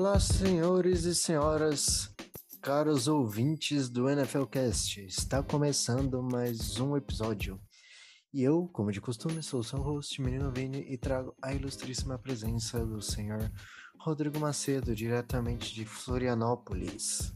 [0.00, 2.14] Olá, senhores e senhoras,
[2.62, 5.04] caros ouvintes do NFLcast.
[5.04, 7.60] Está começando mais um episódio.
[8.32, 12.16] E eu, como de costume, sou o seu host, Menino Vini, e trago a ilustríssima
[12.16, 13.50] presença do senhor
[13.98, 17.34] Rodrigo Macedo, diretamente de Florianópolis.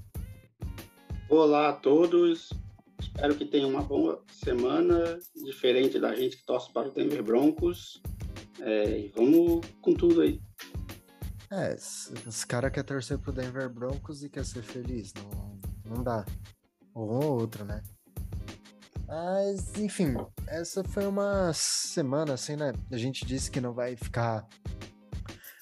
[1.28, 2.50] Olá a todos,
[2.96, 8.00] espero que tenham uma boa semana, diferente da gente que torce para o Denver Broncos.
[8.60, 10.40] É, e vamos com tudo aí.
[11.54, 11.76] É,
[12.26, 16.24] os cara quer torcer pro Denver Broncos e quer ser feliz, não, não dá.
[16.94, 17.82] Ou um ou outro, né?
[19.06, 20.14] Mas, enfim,
[20.46, 22.72] essa foi uma semana, assim, né?
[22.90, 24.48] A gente disse que não vai ficar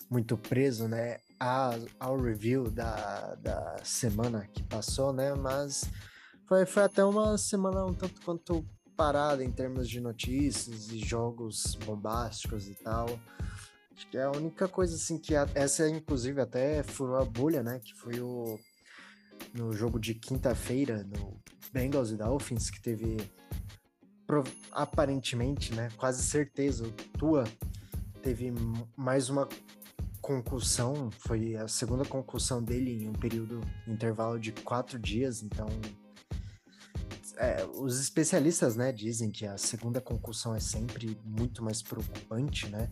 [0.08, 1.16] muito preso, né?
[1.40, 5.34] A, ao review da, da semana que passou, né?
[5.34, 5.90] Mas
[6.46, 8.64] foi, foi até uma semana um tanto quanto
[8.96, 13.08] parada em termos de notícias e jogos bombásticos e tal.
[14.00, 17.62] Acho que é a única coisa assim que a, essa inclusive até furou a bolha,
[17.62, 17.78] né?
[17.84, 18.58] Que foi o
[19.52, 21.38] no jogo de quinta-feira no
[21.70, 23.18] Bengals e Dolphins que teve
[24.72, 25.90] aparentemente, né?
[25.98, 27.44] Quase certeza, o Tua
[28.22, 28.50] teve
[28.96, 29.46] mais uma
[30.22, 35.66] concussão, foi a segunda concussão dele em um período intervalo de quatro dias, então
[37.40, 42.90] é, os especialistas, né, dizem que a segunda concussão é sempre muito mais preocupante, né?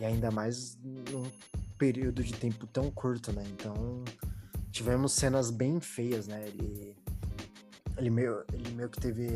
[0.00, 1.30] E ainda mais num
[1.78, 3.44] período de tempo tão curto, né?
[3.46, 4.04] Então,
[4.72, 6.48] tivemos cenas bem feias, né?
[6.48, 6.96] Ele
[7.96, 9.28] ele meio, ele meio que teve.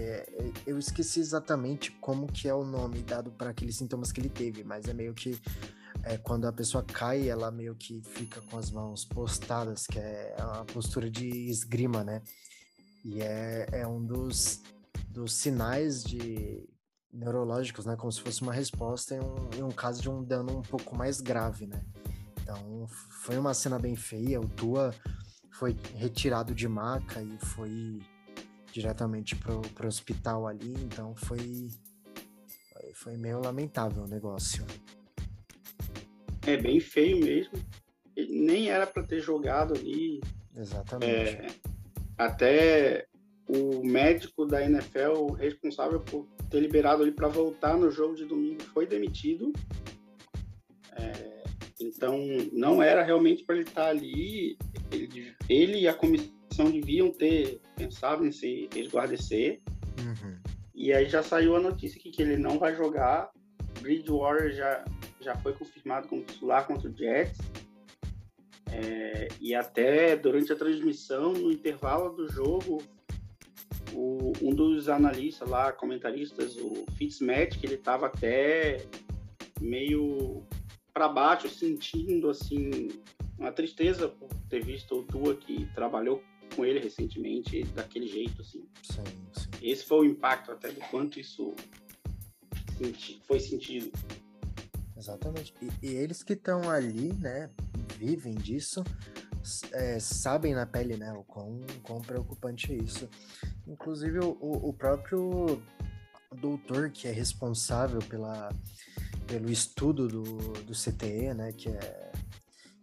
[0.66, 4.64] Eu esqueci exatamente como que é o nome dado para aqueles sintomas que ele teve,
[4.64, 5.40] mas é meio que
[6.02, 10.34] é, quando a pessoa cai, ela meio que fica com as mãos postadas, que é
[10.40, 12.22] uma postura de esgrima, né?
[13.04, 14.62] E é, é um dos,
[15.08, 16.68] dos sinais de
[17.12, 17.96] neurológicos, né?
[17.96, 20.96] Como se fosse uma resposta em um, em um caso de um dano um pouco
[20.96, 21.84] mais grave, né?
[22.42, 22.86] Então,
[23.22, 24.40] foi uma cena bem feia.
[24.40, 24.94] O Tua
[25.52, 28.00] foi retirado de maca e foi
[28.72, 30.72] diretamente pro, pro hospital ali.
[30.82, 31.68] Então, foi,
[32.94, 34.64] foi meio lamentável o negócio.
[36.46, 37.52] É bem feio mesmo.
[38.16, 40.20] Ele nem era para ter jogado ali.
[40.54, 41.36] Exatamente.
[41.36, 41.46] É,
[42.24, 43.06] até
[43.48, 48.62] o médico da NFL responsável por ter liberado ele para voltar no jogo de domingo
[48.62, 49.52] foi demitido.
[50.96, 51.42] É,
[51.80, 52.18] então,
[52.52, 54.56] não era realmente para ele estar ali.
[54.90, 59.60] Ele, ele, e a comissão deviam ter pensado em se resguardecer.
[59.98, 60.38] Uhum.
[60.74, 63.30] E aí já saiu a notícia que, que ele não vai jogar.
[63.80, 64.84] Bridgewater já,
[65.20, 67.38] já foi confirmado como titular contra o Jets.
[68.72, 72.82] É, e até durante a transmissão, no intervalo do jogo,
[73.92, 78.86] o, um dos analistas lá, comentaristas, o Fitzmagic, ele estava até
[79.60, 80.42] meio
[80.92, 82.88] para baixo, sentindo assim
[83.38, 86.22] uma tristeza por ter visto o Tua que trabalhou
[86.54, 88.64] com ele recentemente daquele jeito assim.
[88.82, 89.48] Sim, sim.
[89.62, 91.54] Esse foi o impacto até do quanto isso
[93.26, 93.90] foi sentido.
[95.02, 95.52] Exatamente.
[95.60, 97.50] E, e eles que estão ali, né,
[97.98, 98.84] vivem disso,
[99.72, 103.10] é, sabem na pele, né, o quão, quão preocupante é isso.
[103.66, 105.60] Inclusive, o, o próprio
[106.40, 108.48] doutor que é responsável pela,
[109.26, 110.22] pelo estudo do,
[110.62, 112.12] do CTE, né, que é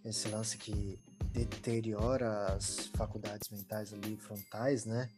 [0.03, 0.99] esse lance que
[1.31, 5.09] deteriora as faculdades mentais ali frontais, né,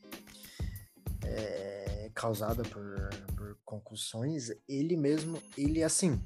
[1.24, 6.22] é, causada por, por concussões, ele mesmo, ele assim,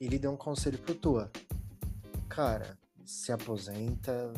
[0.00, 1.30] ele deu um conselho pro Tua.
[2.28, 4.32] Cara, se aposenta,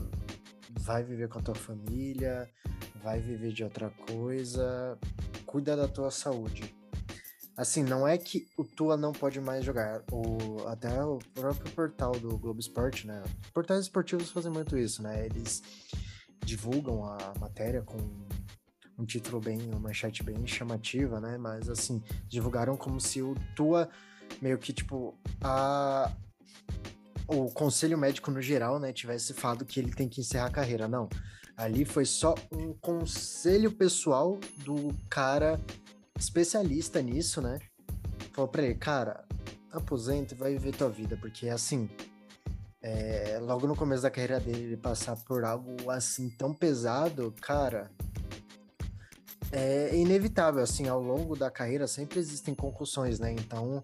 [0.70, 2.48] vai viver com a tua família,
[3.02, 4.98] vai viver de outra coisa,
[5.44, 6.74] cuida da tua saúde.
[7.56, 10.02] Assim, não é que o Tua não pode mais jogar.
[10.10, 13.22] O, até o próprio portal do Globo Esporte, né?
[13.52, 15.26] Portais esportivos fazem muito isso, né?
[15.26, 15.62] Eles
[16.42, 17.98] divulgam a matéria com
[18.98, 21.36] um título bem, uma manchete bem chamativa, né?
[21.36, 23.90] Mas assim, divulgaram como se o Tua
[24.40, 26.12] meio que tipo a
[27.26, 30.88] o conselho médico no geral, né, tivesse falado que ele tem que encerrar a carreira.
[30.88, 31.08] Não.
[31.56, 35.60] Ali foi só um conselho pessoal do cara
[36.18, 37.60] especialista nisso, né?
[38.32, 39.24] Falou pra ele, cara,
[39.70, 41.88] aposenta e vai viver tua vida, porque assim,
[42.82, 47.90] é, logo no começo da carreira dele, ele passar por algo assim tão pesado, cara,
[49.52, 53.32] é inevitável, assim, ao longo da carreira sempre existem concussões, né?
[53.32, 53.82] Então,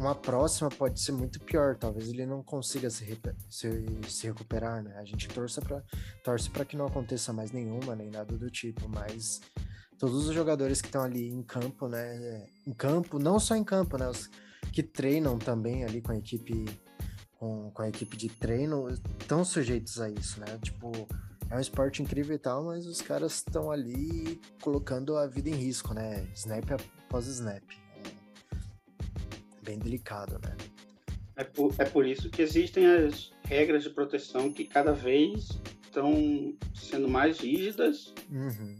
[0.00, 1.76] uma próxima pode ser muito pior.
[1.76, 3.20] Talvez ele não consiga se,
[3.50, 3.68] se,
[4.08, 4.96] se recuperar, né?
[4.96, 5.82] A gente torce para
[6.24, 9.40] torce para que não aconteça mais nenhuma, nem nada do tipo, mas
[9.98, 12.46] todos os jogadores que estão ali em campo, né?
[12.66, 14.08] Em campo, não só em campo, né?
[14.08, 14.30] Os
[14.72, 16.64] que treinam também ali com a equipe
[17.38, 18.88] com, com a equipe de treino
[19.20, 20.58] estão sujeitos a isso, né?
[20.62, 20.90] Tipo,
[21.50, 25.54] é um esporte incrível e tal, mas os caras estão ali colocando a vida em
[25.54, 26.26] risco, né?
[26.34, 26.70] Snap
[27.06, 27.64] após snap.
[29.70, 30.56] É bem delicado, né?
[31.36, 35.48] É por, é por isso que existem as regras de proteção que cada vez
[35.84, 36.12] estão
[36.74, 38.76] sendo mais rígidas uhum.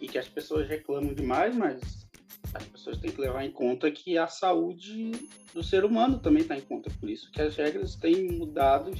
[0.00, 2.06] e que as pessoas reclamam demais, mas
[2.52, 5.12] as pessoas têm que levar em conta que a saúde
[5.52, 6.90] do ser humano também está em conta.
[6.98, 8.92] Por isso que as regras têm mudado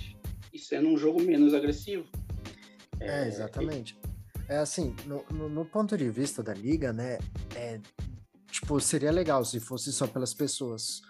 [0.52, 2.06] e sendo um jogo menos agressivo.
[3.00, 3.98] É, exatamente.
[4.48, 7.19] É assim, no, no, no, ponto de vista da liga, né?
[7.56, 7.80] É,
[8.50, 11.02] tipo, seria legal se fosse só pelas pessoas.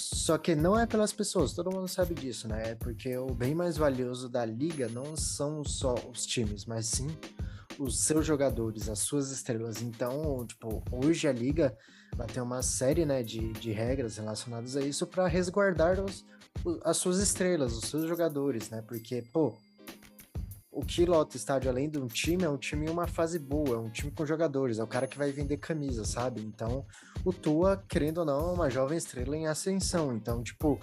[0.00, 2.70] Só que não é pelas pessoas, todo mundo sabe disso, né?
[2.70, 7.08] É porque o bem mais valioso da liga não são só os times, mas sim
[7.78, 9.80] os seus jogadores, as suas estrelas.
[9.82, 11.76] Então, tipo, hoje a liga
[12.16, 16.24] vai ter uma série, né, de, de regras relacionadas a isso para resguardar os,
[16.84, 18.82] as suas estrelas, os seus jogadores, né?
[18.82, 19.56] Porque, pô,
[20.78, 23.74] o que lota estádio, além de um time, é um time em uma fase boa,
[23.74, 26.40] é um time com jogadores, é o cara que vai vender camisa, sabe?
[26.40, 26.86] Então,
[27.24, 30.14] o Tua, querendo ou não, é uma jovem estrela em ascensão.
[30.14, 30.78] Então, tipo,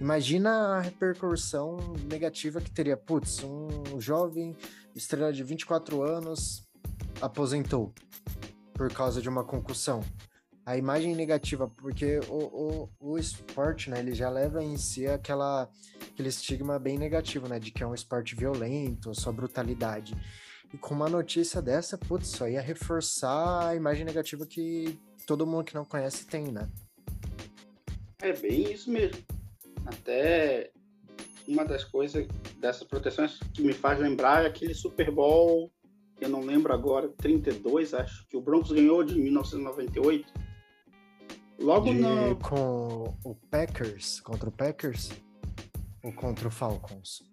[0.00, 1.76] imagina a repercussão
[2.10, 2.96] negativa que teria.
[2.96, 4.56] Putz, um jovem
[4.94, 6.66] estrela de 24 anos
[7.20, 7.92] aposentou
[8.72, 10.00] por causa de uma concussão
[10.64, 15.68] a imagem negativa, porque o, o, o esporte, né, ele já leva em si aquela,
[16.12, 20.14] aquele estigma bem negativo, né, de que é um esporte violento, só brutalidade.
[20.72, 25.64] E com uma notícia dessa, putz, só ia reforçar a imagem negativa que todo mundo
[25.64, 26.68] que não conhece tem, né?
[28.20, 29.22] É bem isso mesmo.
[29.84, 30.70] Até
[31.46, 32.26] uma das coisas
[32.58, 35.70] dessas proteções que me faz lembrar é aquele Super Bowl,
[36.20, 40.41] eu não lembro agora, 32, acho, que o Broncos ganhou de 1998
[41.58, 42.36] Logo de, no...
[42.36, 45.10] Com o Packers, contra o Packers?
[46.02, 47.32] Ou contra o Falcons?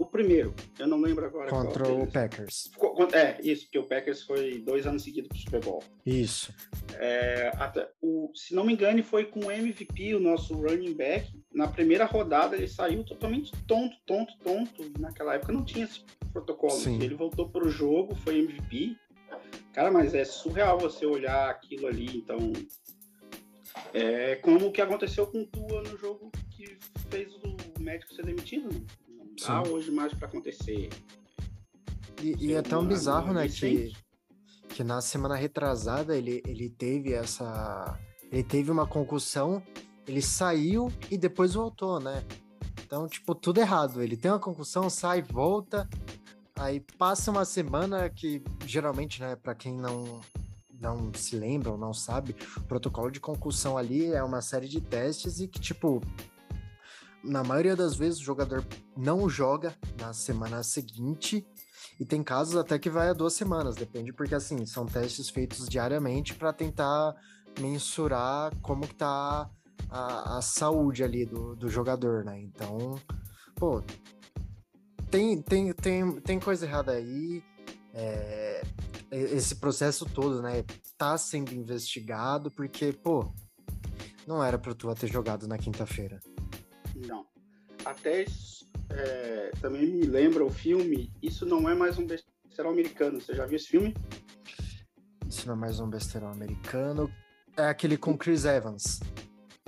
[0.00, 1.50] O primeiro, eu não lembro agora.
[1.50, 2.70] Contra o Packers.
[3.12, 5.84] É, isso, porque o Packers foi dois anos seguidos pro Super Bowl.
[6.06, 6.54] Isso.
[6.94, 11.30] É, até, o, se não me engano, foi com o MVP, o nosso running back.
[11.52, 14.90] Na primeira rodada, ele saiu totalmente tonto, tonto, tonto.
[14.98, 16.02] Naquela época não tinha esse
[16.32, 16.72] protocolo.
[16.72, 16.98] Sim.
[17.02, 18.96] Ele voltou pro jogo, foi MVP.
[19.74, 22.16] Cara, mas é surreal você olhar aquilo ali.
[22.16, 22.38] Então,
[23.92, 26.78] é como o que aconteceu com o Tua no jogo que
[27.08, 28.72] fez o médico ser demitido.
[28.72, 28.80] Né?
[29.08, 29.70] Não dá Sim.
[29.70, 30.90] hoje mais para acontecer.
[32.22, 33.92] E, e é tão bizarro, né, que,
[34.68, 37.98] que na semana retrasada ele, ele teve essa.
[38.30, 39.62] Ele teve uma concussão,
[40.06, 42.22] ele saiu e depois voltou, né?
[42.84, 44.02] Então, tipo, tudo errado.
[44.02, 45.88] Ele tem uma concussão, sai, volta,
[46.56, 50.20] aí passa uma semana que geralmente, né, para quem não
[50.80, 54.80] não se lembra ou não sabe, o protocolo de concussão ali é uma série de
[54.80, 56.00] testes e que, tipo,
[57.22, 58.64] na maioria das vezes o jogador
[58.96, 61.46] não joga na semana seguinte
[61.98, 65.68] e tem casos até que vai a duas semanas, depende, porque assim, são testes feitos
[65.68, 67.14] diariamente para tentar
[67.60, 69.50] mensurar como que tá
[69.90, 72.40] a, a saúde ali do, do jogador, né?
[72.40, 72.98] Então,
[73.54, 73.82] pô,
[75.10, 77.42] tem, tem, tem, tem coisa errada aí.
[77.92, 78.62] É,
[79.10, 80.64] esse processo todo, né,
[80.96, 83.32] tá sendo investigado, porque, pô,
[84.26, 86.20] não era pra tu ter jogado na quinta-feira.
[87.06, 87.26] Não.
[87.84, 88.24] Até
[88.90, 93.20] é, também me lembra o filme, isso não é mais um besterol americano.
[93.20, 93.94] Você já viu esse filme?
[95.28, 97.10] Isso não é mais um besterol americano.
[97.56, 99.00] É aquele com Chris Evans.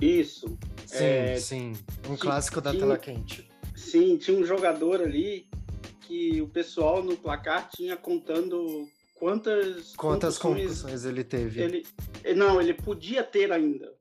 [0.01, 0.57] Isso.
[0.85, 1.73] Sim, é, sim.
[2.09, 3.49] Um clássico da tela quente.
[3.75, 5.47] Sim, tinha um jogador ali
[6.01, 8.87] que o pessoal no placar tinha contando
[9.23, 11.61] quantas quantas concussões ele teve.
[11.61, 11.87] Ele,
[12.35, 13.93] não, ele podia ter ainda.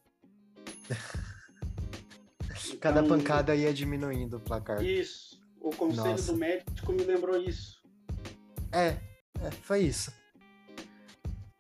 [2.81, 4.85] Cada então, pancada ia diminuindo o placar.
[4.85, 5.41] Isso.
[5.61, 6.33] O conselho Nossa.
[6.33, 7.81] do médico me lembrou isso.
[8.73, 8.99] É,
[9.41, 10.12] é foi isso.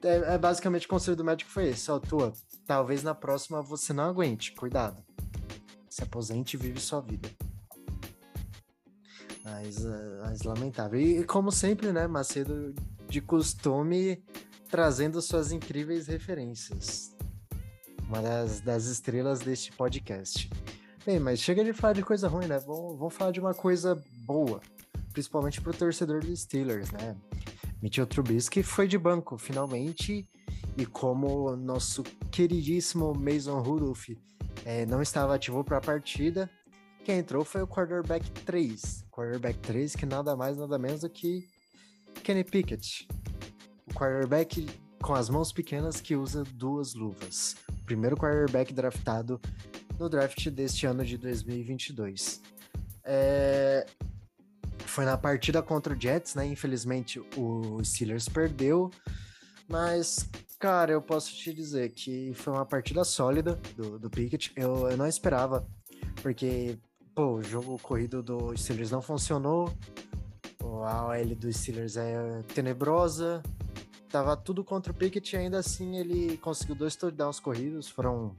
[0.02, 1.88] É, é, basicamente o conselho do médico foi esse.
[1.88, 2.32] Ó, tua,
[2.66, 4.52] talvez na próxima você não aguente.
[4.54, 5.00] Cuidado.
[5.88, 7.30] Se aposente e vive sua vida.
[9.44, 11.00] Mas, eh, mas lamentável.
[11.00, 12.74] E como sempre, né, Macedo
[13.12, 14.24] de costume
[14.70, 17.14] trazendo suas incríveis referências.
[18.08, 20.48] Uma das, das estrelas deste podcast.
[21.04, 22.58] Bem, mas chega de falar de coisa ruim, né?
[22.58, 24.62] Vamos, vamos falar de uma coisa boa.
[25.12, 27.14] Principalmente pro torcedor dos Steelers, né?
[27.82, 30.26] Mitchell Trubisky foi de banco, finalmente.
[30.78, 34.08] E como nosso queridíssimo Mason Rudolph
[34.64, 36.48] é, não estava ativo para a partida,
[37.04, 39.04] quem entrou foi o quarterback 3.
[39.10, 41.46] Quarterback 3, que nada mais, nada menos do que
[42.22, 43.06] Kenny Pickett.
[43.90, 44.66] O quarterback
[45.02, 47.56] com as mãos pequenas que usa duas luvas.
[47.84, 49.40] Primeiro quarterback draftado
[49.98, 52.40] no draft deste ano de 2022.
[53.04, 53.84] É...
[54.86, 56.46] Foi na partida contra o Jets, né?
[56.46, 58.90] Infelizmente o Steelers perdeu,
[59.68, 64.52] mas, cara, eu posso te dizer que foi uma partida sólida do, do Pickett.
[64.54, 65.66] Eu, eu não esperava,
[66.22, 66.78] porque,
[67.14, 69.72] pô, o jogo corrido do Steelers não funcionou.
[70.84, 73.42] A OL do Steelers é tenebrosa.
[74.08, 77.88] Tava tudo contra o Pickett e ainda assim ele conseguiu dois touchdowns corridos.
[77.88, 78.36] Foram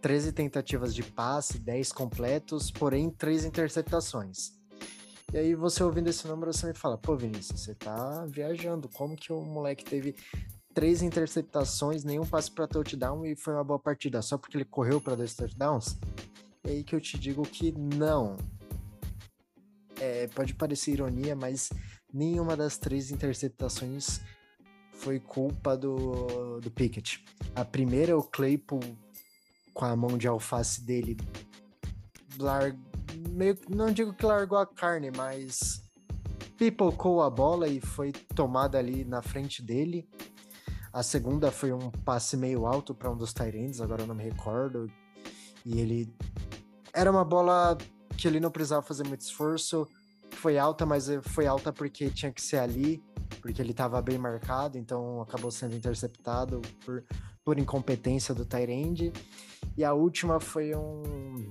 [0.00, 4.52] 13 tentativas de passe, 10 completos, porém 3 interceptações.
[5.32, 8.88] E aí você ouvindo esse número, você me fala, pô, Vinícius, você tá viajando.
[8.88, 10.14] Como que o moleque teve
[10.72, 15.00] três interceptações, nenhum passe para touchdown e foi uma boa partida, só porque ele correu
[15.00, 15.96] para dois touchdowns?
[16.64, 18.36] É aí que eu te digo que não.
[20.00, 21.70] É, pode parecer ironia, mas
[22.12, 24.20] nenhuma das três interceptações
[24.92, 27.24] foi culpa do, do Pickett.
[27.54, 28.80] A primeira, o Claypool,
[29.72, 31.16] com a mão de alface dele,
[32.38, 32.74] lar...
[33.30, 35.82] meio não digo que largou a carne, mas
[36.56, 40.08] pipocou a bola e foi tomada ali na frente dele.
[40.92, 44.22] A segunda foi um passe meio alto para um dos Tyrands, agora eu não me
[44.22, 44.90] recordo.
[45.64, 46.14] E ele.
[46.92, 47.76] Era uma bola
[48.16, 49.86] que ele não precisava fazer muito esforço.
[50.32, 53.02] Foi alta, mas foi alta porque tinha que ser ali,
[53.40, 57.04] porque ele estava bem marcado, então acabou sendo interceptado por,
[57.44, 59.12] por incompetência do Tyrande.
[59.76, 61.48] E a última foi um.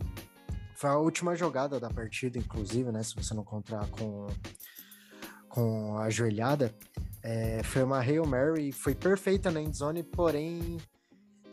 [0.75, 3.01] Foi a última jogada da partida, inclusive, né?
[3.03, 4.27] Se você não contar com,
[5.47, 6.73] com a joelhada.
[7.21, 10.77] É, foi uma Hail Mary, foi perfeita na endzone, porém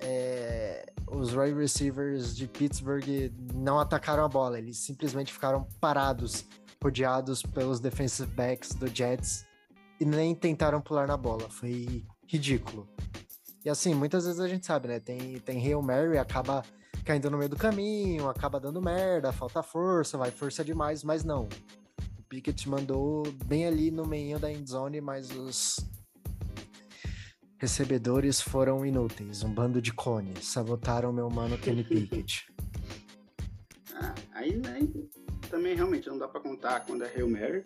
[0.00, 6.44] é, os wide receivers de Pittsburgh não atacaram a bola, eles simplesmente ficaram parados,
[6.82, 9.44] rodeados pelos defensive backs do Jets
[10.00, 11.48] e nem tentaram pular na bola.
[11.50, 12.88] Foi ridículo.
[13.64, 15.00] E assim, muitas vezes a gente sabe, né?
[15.00, 16.62] Tem, tem Hail Mary, acaba
[17.04, 21.48] caindo no meio do caminho, acaba dando merda, falta força, vai força demais, mas não.
[22.28, 25.80] Pickett mandou bem ali no meio da endzone, mas os
[27.60, 29.44] recebedores foram inúteis.
[29.44, 30.46] Um bando de cones.
[30.46, 32.50] Sabotaram meu mano Kenny Pickett.
[33.94, 34.80] ah, aí né,
[35.50, 37.62] também realmente não dá para contar quando é Hail Mary.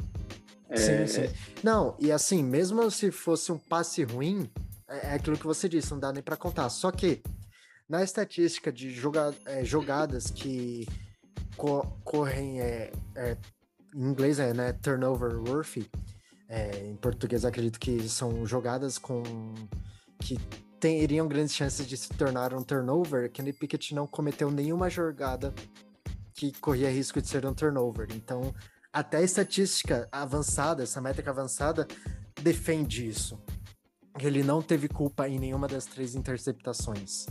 [0.68, 1.20] É, sim, sim.
[1.22, 1.32] É...
[1.62, 4.50] Não, e assim, mesmo se fosse um passe ruim,
[4.88, 6.68] é, é aquilo que você disse, não dá nem para contar.
[6.70, 7.22] Só que
[7.88, 10.88] na estatística de joga, é, jogadas que
[11.56, 13.36] co correm é, é,
[13.94, 15.88] em inglês é né, turnover worthy.
[16.48, 19.22] É, em português acredito que são jogadas com
[20.24, 20.38] que
[20.80, 23.30] teriam grandes chances de se tornar um turnover.
[23.30, 25.54] Kenny Pickett não cometeu nenhuma jogada
[26.32, 28.08] que corria risco de ser um turnover.
[28.14, 28.54] Então,
[28.90, 31.86] até a estatística avançada, essa métrica avançada,
[32.40, 33.38] defende isso.
[34.18, 37.26] Ele não teve culpa em nenhuma das três interceptações.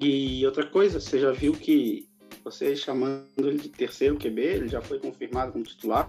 [0.00, 2.08] E outra coisa, você já viu que
[2.42, 6.08] você chamando ele de terceiro QB, ele já foi confirmado como titular?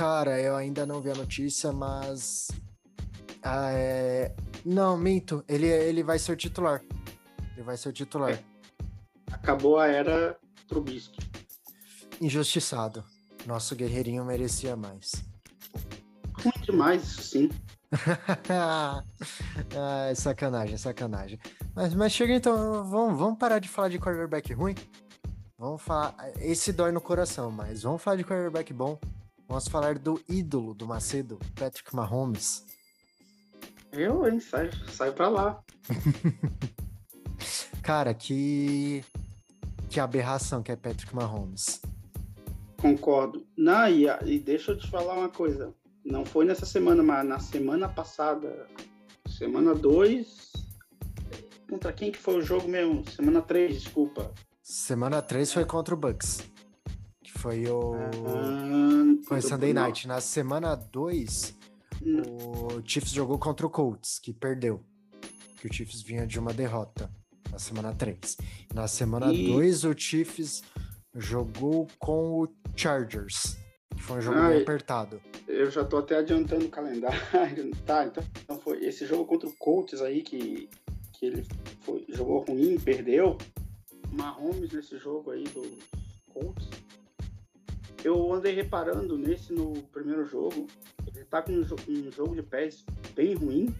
[0.00, 2.48] Cara, eu ainda não vi a notícia, mas.
[3.42, 4.34] Ah, é...
[4.64, 5.44] Não, minto.
[5.46, 6.82] Ele, ele vai ser titular.
[7.52, 8.30] Ele vai ser titular.
[8.30, 8.42] É.
[9.30, 11.18] Acabou a era Trubisky.
[12.18, 13.04] Injustiçado.
[13.44, 15.12] Nosso guerreirinho merecia mais.
[16.32, 17.50] Ruim demais, isso sim.
[18.48, 19.02] ah,
[20.16, 21.38] sacanagem, sacanagem.
[21.74, 24.74] Mas, mas chega então, vamos, vamos parar de falar de quarterback ruim.
[25.58, 26.16] Vamos falar.
[26.38, 28.98] Esse dói no coração, mas vamos falar de quarterback bom.
[29.50, 32.64] Vamos falar do ídolo do Macedo, Patrick Mahomes.
[33.90, 34.38] Eu, hein?
[34.38, 35.60] Sai, sai pra lá.
[37.82, 39.04] Cara, que.
[39.88, 41.82] Que aberração que é Patrick Mahomes.
[42.80, 43.44] Concordo.
[43.56, 45.74] Não, e, e deixa eu te falar uma coisa.
[46.04, 48.68] Não foi nessa semana, mas na semana passada,
[49.26, 50.52] semana 2.
[51.68, 53.04] Contra quem que foi o jogo mesmo?
[53.10, 54.32] Semana 3, desculpa.
[54.62, 56.38] Semana 3 foi contra o Bucks.
[57.40, 57.94] Que foi o.
[57.94, 59.82] Ah, foi Sunday não.
[59.82, 60.06] Night.
[60.06, 61.56] Na semana 2,
[62.02, 64.84] o Chiefs jogou contra o Colts, que perdeu.
[65.56, 67.10] Que o Chiefs vinha de uma derrota
[67.50, 68.36] na semana 3.
[68.74, 69.86] Na semana 2, e...
[69.86, 70.62] o Chiefs
[71.14, 73.56] jogou com o Chargers.
[73.96, 75.18] Foi um jogo bem apertado.
[75.48, 77.18] Eu já tô até adiantando o calendário.
[77.86, 80.68] tá, então, então foi esse jogo contra o Colts aí que,
[81.14, 81.46] que ele
[81.80, 83.38] foi, jogou ruim, perdeu.
[84.12, 85.62] Mahomes nesse jogo aí do
[86.34, 86.68] Colts.
[88.04, 90.66] Eu andei reparando nesse no primeiro jogo.
[91.06, 93.74] Ele tá com um, um jogo de pés bem ruim.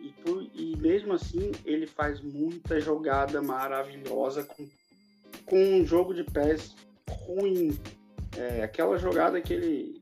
[0.00, 4.66] E, por, e mesmo assim ele faz muita jogada maravilhosa com,
[5.44, 6.74] com um jogo de pés
[7.08, 7.78] ruim
[8.36, 9.99] é, aquela jogada que ele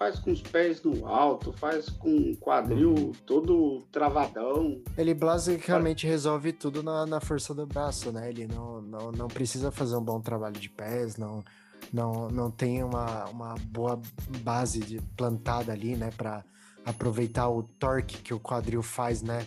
[0.00, 3.12] faz com os pés no alto, faz com o quadril uhum.
[3.26, 4.82] todo travadão.
[4.96, 6.10] Ele basicamente faz...
[6.10, 8.30] resolve tudo na, na, força do braço, né?
[8.30, 11.44] Ele não, não, não precisa fazer um bom trabalho de pés, não,
[11.92, 14.00] não, não tem uma, uma boa
[14.38, 16.10] base de plantada ali, né?
[16.16, 16.42] Para
[16.86, 19.46] aproveitar o torque que o quadril faz, né?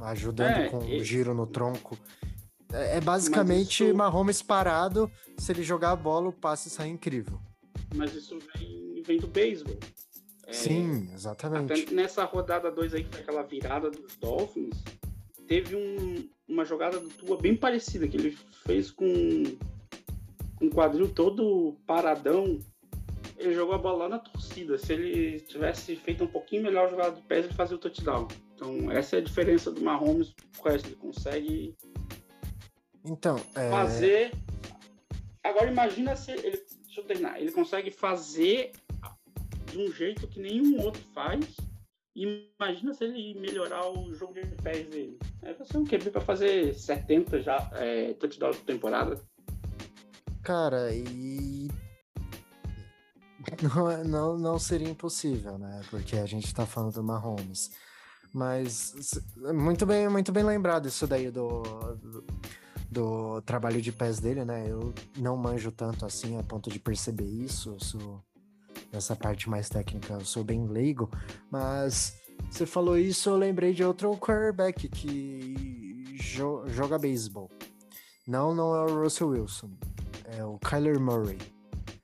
[0.00, 1.98] Ajudando é, com o giro no tronco.
[2.72, 3.96] É, é basicamente isso...
[3.96, 5.10] Mahomes parado.
[5.36, 7.40] Se ele jogar a bola, o passe sai incrível.
[7.94, 9.76] Mas isso vem, vem do beisebol.
[10.46, 11.92] É, Sim, exatamente.
[11.94, 14.82] nessa rodada 2 aí, que foi aquela virada dos Dolphins,
[15.46, 19.06] teve um, uma jogada do Tua bem parecida, que ele fez com
[20.60, 22.58] um quadril todo paradão.
[23.36, 24.78] Ele jogou a bola lá na torcida.
[24.78, 28.28] Se ele tivesse feito um pouquinho melhor a jogada de pés, ele fazia o touchdown.
[28.54, 31.76] Então, essa é a diferença do Mahomes com o Ele consegue
[33.04, 33.70] então, é...
[33.70, 34.32] fazer.
[35.42, 36.62] Agora imagina se ele.
[36.84, 37.40] Deixa eu terminar.
[37.40, 38.72] Ele consegue fazer
[39.72, 41.44] de um jeito que nenhum outro faz.
[42.14, 45.18] Imagina se ele melhorar o jogo de pés dele.
[45.42, 49.18] É você um QB para fazer 70 já é, touchdowns por temporada.
[50.42, 51.68] Cara, e
[53.62, 55.80] não, é, não, não seria impossível, né?
[55.90, 57.70] Porque a gente tá falando do Mahomes.
[58.34, 58.94] Mas
[59.54, 61.62] muito bem, muito bem lembrado isso daí do,
[61.96, 62.24] do,
[62.90, 64.70] do trabalho de pés dele, né?
[64.70, 67.76] Eu não manjo tanto assim a ponto de perceber isso.
[67.78, 68.22] Sou
[68.92, 71.10] nessa parte mais técnica, eu sou bem leigo,
[71.50, 72.14] mas
[72.50, 77.50] você falou isso, eu lembrei de outro quarterback que jo joga beisebol.
[78.26, 79.70] Não, não é o Russell Wilson,
[80.36, 81.38] é o Kyler Murray.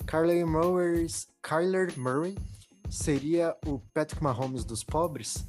[0.06, 1.06] Kyler Murray,
[1.42, 2.36] Kyler Murray
[2.88, 5.46] seria o Patrick Mahomes dos pobres?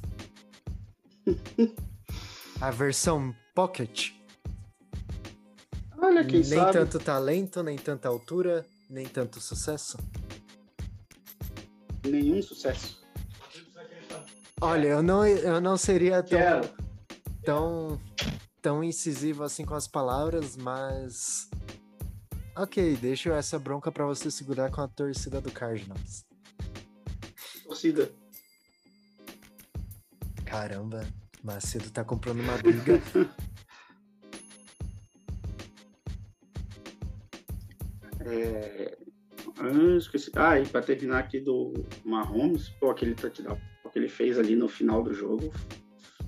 [2.60, 4.10] A versão pocket?
[5.96, 6.72] Olha, quem nem sabe.
[6.72, 9.96] tanto talento, nem tanta altura, nem tanto sucesso.
[12.04, 13.00] Nenhum sucesso.
[14.60, 16.38] Olha, eu não, eu não seria tão,
[17.42, 18.00] tão,
[18.60, 21.48] tão incisivo assim com as palavras, mas.
[22.56, 26.26] Ok, deixo essa bronca para você segurar com a torcida do Cardinals.
[27.64, 28.12] Torcida.
[30.44, 31.06] Caramba,
[31.42, 33.00] Macedo tá comprando uma briga
[38.22, 38.96] É...
[39.60, 40.30] Ah, esqueci.
[40.34, 41.72] Ah, e para terminar aqui do
[42.04, 43.58] Mahomes, pô, aquele touchdown
[43.92, 45.52] que ele fez ali no final do jogo.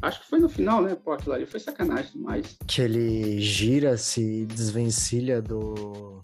[0.01, 0.97] Acho que foi no final, né?
[0.97, 2.59] Pô, aquilo ali foi sacanagem demais.
[2.67, 6.21] Que ele gira, se desvencilha do,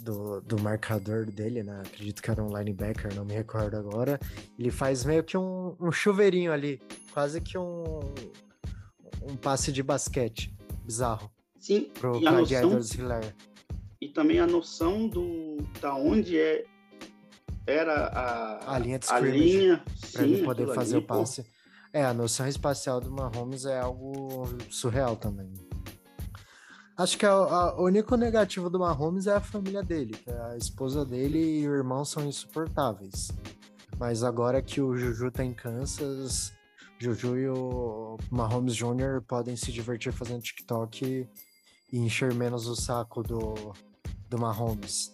[0.00, 1.82] do, do marcador dele, né?
[1.84, 4.18] Acredito que era um linebacker, não me recordo agora.
[4.58, 6.80] Ele faz meio que um, um chuveirinho ali,
[7.12, 8.00] quase que um,
[9.22, 10.54] um passe de basquete.
[10.84, 11.30] Bizarro.
[11.58, 13.51] Sim, pro e a noção, e
[14.12, 16.64] também a noção do da onde é
[17.66, 21.42] era a, a linha de a linha, para ele poder fazer ali, o passe.
[21.42, 21.48] Pô.
[21.92, 25.52] É, a noção espacial do Mahomes é algo surreal também.
[26.96, 31.60] Acho que o único negativo do Mahomes é a família dele, que a esposa dele
[31.60, 33.30] e o irmão são insuportáveis.
[33.98, 36.52] Mas agora que o Juju tá em Kansas,
[36.98, 39.22] Juju e o Mahomes Jr.
[39.26, 41.28] podem se divertir fazendo TikTok
[41.92, 43.72] e encher menos o saco do,
[44.32, 45.12] do Mahomes.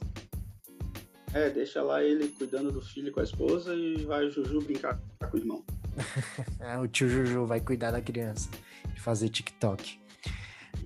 [1.35, 4.99] É, deixa lá ele cuidando do filho com a esposa e vai o Juju brincar
[5.29, 5.65] com o irmão.
[6.61, 8.49] é, o tio Juju vai cuidar da criança
[8.97, 9.99] e fazer TikTok.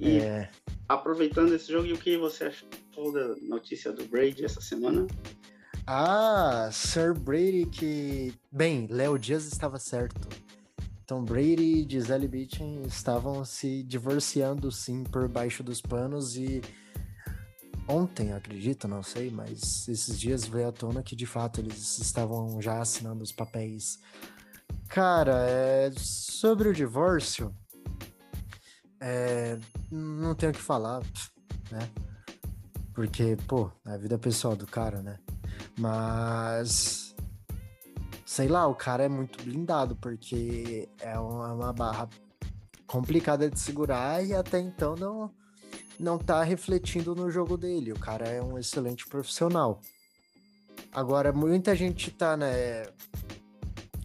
[0.00, 0.50] E é...
[0.88, 5.06] aproveitando esse jogo, e o que você achou da notícia do Brady essa semana?
[5.86, 8.32] Ah, Sir Brady que.
[8.50, 10.26] Bem, Léo Dias estava certo.
[11.06, 16.62] Tom Brady e Gisele Bündchen estavam se divorciando sim por baixo dos panos e
[17.88, 22.60] ontem, acredito, não sei, mas esses dias veio à tona que de fato eles estavam
[22.60, 23.98] já assinando os papéis.
[24.88, 27.54] Cara, é, sobre o divórcio,
[29.00, 29.58] é,
[29.90, 31.02] não tenho o que falar,
[31.70, 31.90] né?
[32.94, 35.18] Porque, pô, é a vida pessoal do cara, né?
[35.78, 37.14] Mas.
[38.24, 42.08] Sei lá, o cara é muito blindado, porque é uma, barra
[42.86, 45.30] complicada de segurar e até então não
[45.98, 47.92] não tá refletindo no jogo dele.
[47.92, 49.80] O cara é um excelente profissional.
[50.92, 52.84] Agora, muita gente tá, né,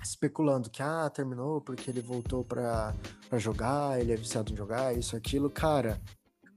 [0.02, 2.96] especulando que, ah, terminou porque ele voltou pra,
[3.30, 5.50] pra jogar, ele é viciado em jogar, isso, aquilo.
[5.50, 6.02] Cara,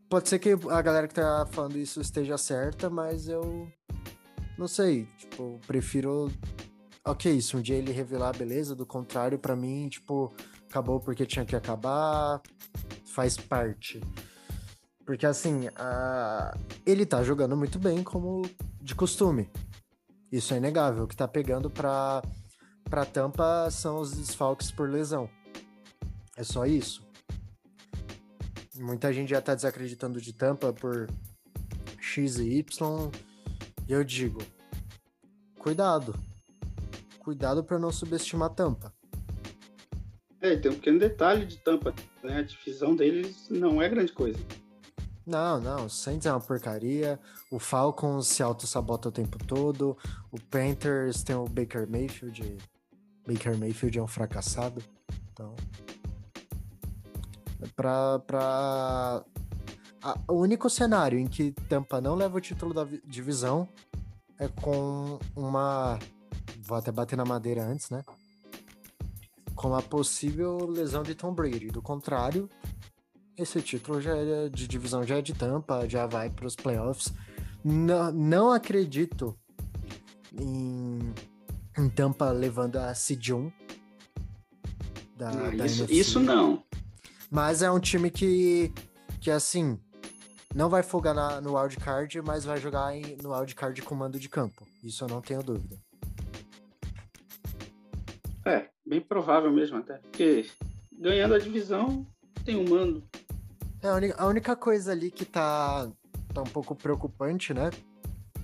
[0.09, 3.68] pode ser que a galera que tá falando isso esteja certa, mas eu
[4.57, 6.31] não sei, tipo, prefiro.
[7.05, 10.33] Ok, se um dia ele revelar, beleza, do contrário, para mim, tipo,
[10.68, 12.42] acabou porque tinha que acabar,
[13.07, 14.01] faz parte.
[15.11, 16.57] Porque assim, a...
[16.87, 18.42] ele tá jogando muito bem como
[18.81, 19.51] de costume.
[20.31, 21.03] Isso é inegável.
[21.03, 22.23] O que tá pegando pra,
[22.85, 25.29] pra Tampa são os desfalques por lesão.
[26.37, 27.05] É só isso.
[28.77, 31.09] Muita gente já tá desacreditando de Tampa por
[32.01, 33.11] X e Y.
[33.88, 34.40] E eu digo,
[35.59, 36.14] cuidado.
[37.18, 38.94] Cuidado para não subestimar Tampa.
[40.40, 41.92] É, tem um pequeno detalhe de Tampa,
[42.23, 42.37] né?
[42.37, 44.38] A divisão deles não é grande coisa.
[45.27, 49.97] Não, não, o Saints é uma porcaria, o Falcons se auto-sabota o tempo todo,
[50.31, 52.59] o Panthers tem o Baker Mayfield,
[53.27, 54.83] Baker Mayfield é um fracassado,
[55.33, 55.55] então...
[57.77, 59.25] Pra, pra...
[60.27, 63.69] o único cenário em que Tampa não leva o título da divisão
[64.39, 65.99] é com uma...
[66.63, 68.03] Vou até bater na madeira antes, né?
[69.61, 71.69] com a possível lesão de Tom Brady.
[71.69, 72.49] Do contrário,
[73.42, 77.12] esse título já é de divisão já é de tampa, já vai para os playoffs.
[77.64, 79.37] Não, não acredito
[80.33, 81.12] em,
[81.76, 83.53] em Tampa levando a seed 1
[85.16, 86.62] da, ah, da isso, isso não.
[87.31, 88.72] Mas é um time que,
[89.20, 89.79] que assim,
[90.55, 94.29] não vai folgar na, no wildcard, mas vai jogar em, no wildcard com mando de
[94.29, 94.66] campo.
[94.83, 95.76] Isso eu não tenho dúvida.
[98.44, 99.98] É, bem provável mesmo até.
[99.98, 100.46] Porque
[100.92, 102.07] ganhando a divisão,
[102.44, 103.03] tem um mando.
[103.83, 105.90] É, a, única, a única coisa ali que tá,
[106.35, 107.71] tá um pouco preocupante, né?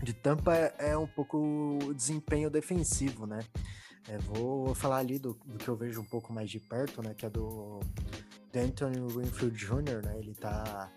[0.02, 3.40] De Tampa é, é um pouco o desempenho defensivo, né?
[4.08, 7.12] É, vou falar ali do, do, que eu vejo um pouco mais de perto, né?
[7.14, 7.80] Que é do,
[8.52, 10.18] do Anthony Winfield Jr., né?
[10.18, 10.90] Ele tá.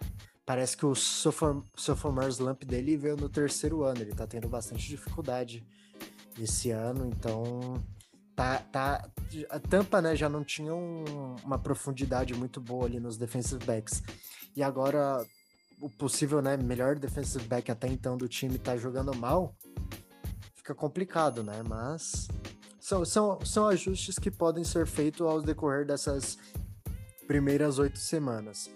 [0.46, 4.02] Parece que o sophomore, sophomore slump dele veio no terceiro ano.
[4.02, 5.66] Ele tá tendo bastante dificuldade
[6.40, 7.84] esse ano, então
[8.36, 9.10] tá, tá,
[9.50, 14.02] a Tampa né, já não tinha um, uma profundidade muito boa ali nos defensive backs.
[14.60, 15.26] E agora
[15.80, 19.56] o possível né, melhor defensive back até então do time tá jogando mal,
[20.54, 21.64] fica complicado, né?
[21.66, 22.28] Mas
[22.78, 26.38] são, são, são ajustes que podem ser feitos ao decorrer dessas
[27.26, 28.70] primeiras oito semanas.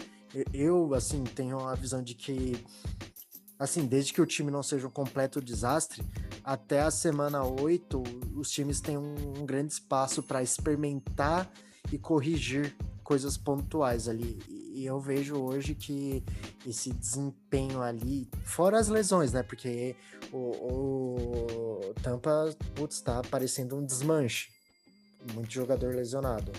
[0.53, 2.65] Eu, assim, tenho a visão de que,
[3.59, 6.01] assim, desde que o time não seja um completo desastre,
[6.45, 8.01] até a semana 8,
[8.37, 11.51] os times têm um, um grande espaço para experimentar
[11.91, 14.62] e corrigir coisas pontuais ali.
[14.73, 16.23] E eu vejo hoje que
[16.65, 19.43] esse desempenho ali, fora as lesões, né?
[19.43, 19.95] Porque
[20.31, 24.49] o, o Tampa, putz, tá parecendo um desmanche.
[25.35, 26.51] Muito jogador lesionado.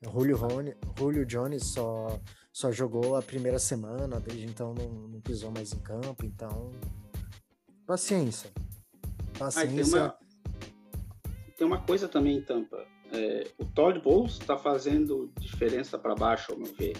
[0.00, 2.20] Julio, Rony, Julio Jones só,
[2.52, 6.70] só jogou a primeira semana, desde então não, não pisou mais em campo, então.
[7.84, 8.52] Paciência.
[9.36, 10.04] Paciência.
[10.04, 10.18] Ah, tem, uma,
[11.58, 12.86] tem uma coisa também em Tampa.
[13.12, 16.96] É, o Todd Bowles está fazendo diferença para baixo, ao meu ver.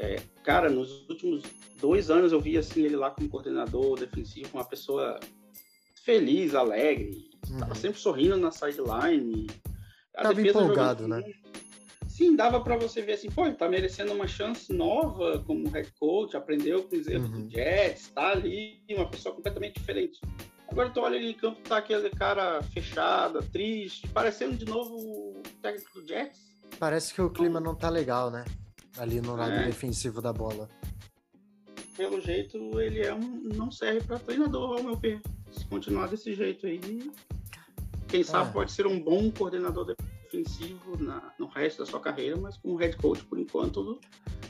[0.00, 1.42] É, cara, nos últimos
[1.80, 5.18] dois anos eu vi assim ele lá como coordenador defensivo, uma pessoa
[6.04, 7.74] feliz, alegre, estava uhum.
[7.74, 9.48] sempre sorrindo na sideline.
[10.14, 11.20] Tava empolgado, né?
[12.06, 15.92] Sim, dava para você ver assim, pô, ele tá merecendo uma chance nova como head
[15.98, 17.46] coach, aprendeu com os erros uhum.
[17.46, 20.20] do Jets, tá ali, uma pessoa completamente diferente.
[20.68, 25.42] Agora tu olha ali em campo, tá aquele cara fechado, triste, parecendo de novo o
[25.60, 26.38] técnico do Jets.
[26.78, 28.44] Parece que o clima não tá legal, né?
[28.98, 29.66] Ali no lado é.
[29.66, 30.68] defensivo da bola.
[31.96, 35.20] Pelo jeito, ele é um, não serve para treinador, ao meu ver.
[35.50, 37.10] Se continuar desse jeito aí,
[38.06, 38.52] quem sabe é.
[38.52, 42.96] pode ser um bom coordenador defensivo na, no resto da sua carreira, mas como head
[42.96, 43.98] coach, por enquanto.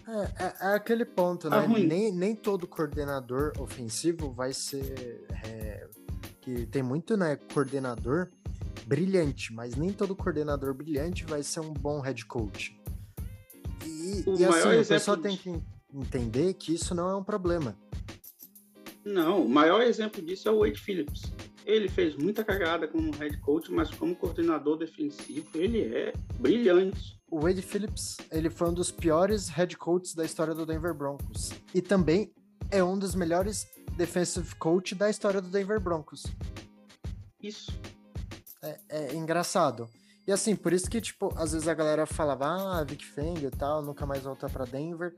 [0.07, 1.79] É, é, é aquele ponto, tá né?
[1.79, 5.89] Nem, nem todo coordenador ofensivo vai ser é,
[6.41, 8.31] que tem muito, né, coordenador
[8.87, 12.78] brilhante, mas nem todo coordenador brilhante vai ser um bom head coach.
[14.27, 15.55] E, e assim, a pessoa tem que
[15.93, 17.77] entender que isso não é um problema.
[19.05, 21.23] Não, o maior exemplo disso é o Wade Phillips.
[21.65, 27.19] Ele fez muita cagada como head coach, mas como coordenador defensivo, ele é brilhante.
[27.31, 31.51] O Wade Phillips, ele foi um dos piores head coaches da história do Denver Broncos.
[31.75, 32.33] E também
[32.71, 36.25] é um dos melhores defensive coach da história do Denver Broncos.
[37.43, 37.73] Isso.
[38.63, 39.89] É, é engraçado.
[40.29, 43.51] E assim, por isso que, tipo, às vezes a galera falava, ah, Vic Fang e
[43.51, 45.17] tal, nunca mais volta para Denver.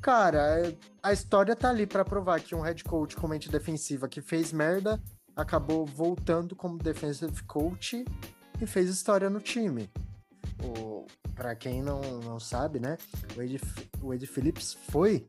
[0.00, 4.22] Cara, a história tá ali para provar que um head coach com mente defensiva que
[4.22, 4.98] fez merda
[5.36, 8.02] acabou voltando como defensive coach
[8.58, 9.90] e fez história no time.
[10.62, 12.96] O, pra quem não, não sabe, né?
[13.36, 13.60] O Ed,
[14.00, 15.28] o Ed Phillips foi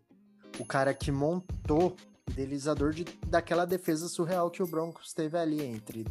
[0.58, 1.98] o cara que montou
[2.32, 6.06] idealizador de, daquela defesa surreal que o Broncos teve ali entre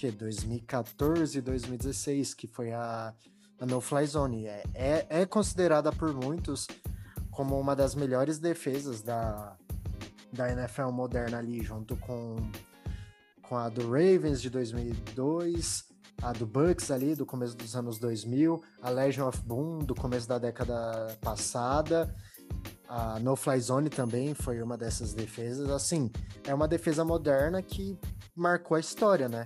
[0.00, 3.12] que 2014 e 2016, que foi a,
[3.60, 4.46] a No Fly Zone.
[4.46, 6.66] É, é, é considerada por muitos
[7.30, 9.54] como uma das melhores defesas da,
[10.32, 12.36] da NFL moderna ali, junto com,
[13.42, 15.84] com a do Ravens de 2002,
[16.22, 20.26] a do Bucks ali do começo dos anos 2000, a Legion of Boom do começo
[20.26, 22.14] da década passada,
[22.88, 25.68] a No Fly Zone também foi uma dessas defesas.
[25.68, 26.10] Assim,
[26.46, 27.98] é uma defesa moderna que
[28.34, 29.44] marcou a história, né?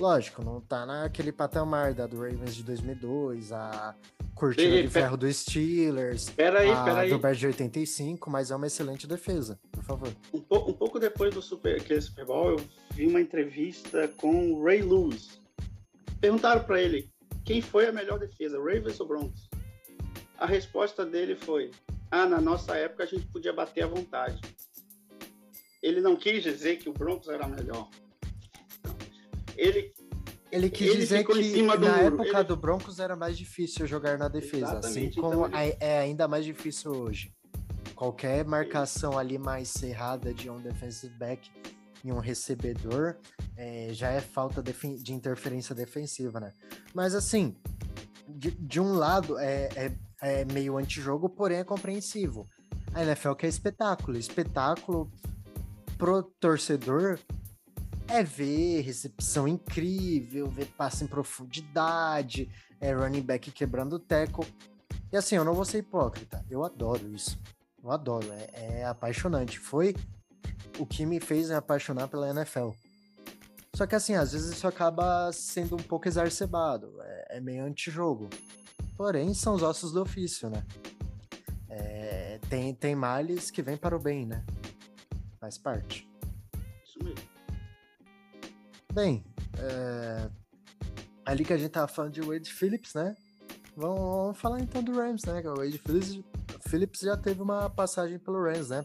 [0.00, 3.94] Lógico, não tá naquele patamar da do Ravens de 2002, a
[4.34, 7.10] cortina Ei, de ferro do Steelers, peraí, a peraí.
[7.10, 10.08] do Bears de 85, mas é uma excelente defesa, por favor.
[10.32, 12.60] Um, um pouco depois do Super, aquele Super Bowl, eu
[12.94, 15.38] vi uma entrevista com o Ray Lewis.
[16.18, 17.12] Perguntaram para ele
[17.44, 19.50] quem foi a melhor defesa, Ravens ou Broncos?
[20.38, 21.72] A resposta dele foi:
[22.10, 24.40] Ah, na nossa época a gente podia bater à vontade.
[25.82, 27.90] Ele não quis dizer que o Broncos era melhor.
[29.56, 29.92] Ele
[30.52, 31.86] ele quis ele dizer que na muro.
[31.86, 32.44] época ele...
[32.44, 36.26] do Broncos era mais difícil jogar na defesa, assim Exatamente, como então ele- é ainda
[36.26, 37.32] mais difícil hoje.
[37.94, 41.50] Qualquer marcação ali mais cerrada de um defensive back
[42.02, 43.16] e um recebedor
[43.56, 46.52] é, já é falta de interferência defensiva, né?
[46.94, 47.54] Mas assim,
[48.28, 52.48] de, de um lado é, é, é meio antijogo, porém é compreensivo.
[52.94, 54.16] A NFL quer espetáculo.
[54.16, 55.10] Espetáculo
[55.98, 57.18] pro torcedor
[58.10, 64.44] é ver recepção incrível, ver passe em profundidade, é running back quebrando o teco.
[65.12, 67.38] E assim, eu não vou ser hipócrita, eu adoro isso.
[67.82, 69.58] Eu adoro, é, é apaixonante.
[69.58, 69.94] Foi
[70.78, 72.70] o que me fez me apaixonar pela NFL.
[73.74, 78.28] Só que assim, às vezes isso acaba sendo um pouco exacerbado, é, é meio antijogo.
[78.96, 80.64] Porém, são os ossos do ofício, né?
[81.68, 84.44] É, tem, tem males que vêm para o bem, né?
[85.38, 86.06] Faz parte.
[86.84, 87.29] Isso mesmo.
[88.92, 89.24] Bem,
[89.58, 90.28] é,
[91.24, 93.14] ali que a gente tava falando de Wade Phillips, né?
[93.76, 95.40] Vamos, vamos falar então do Rams, né?
[95.48, 96.20] O Wade Phillips,
[96.68, 98.84] Phillips já teve uma passagem pelo Rams, né?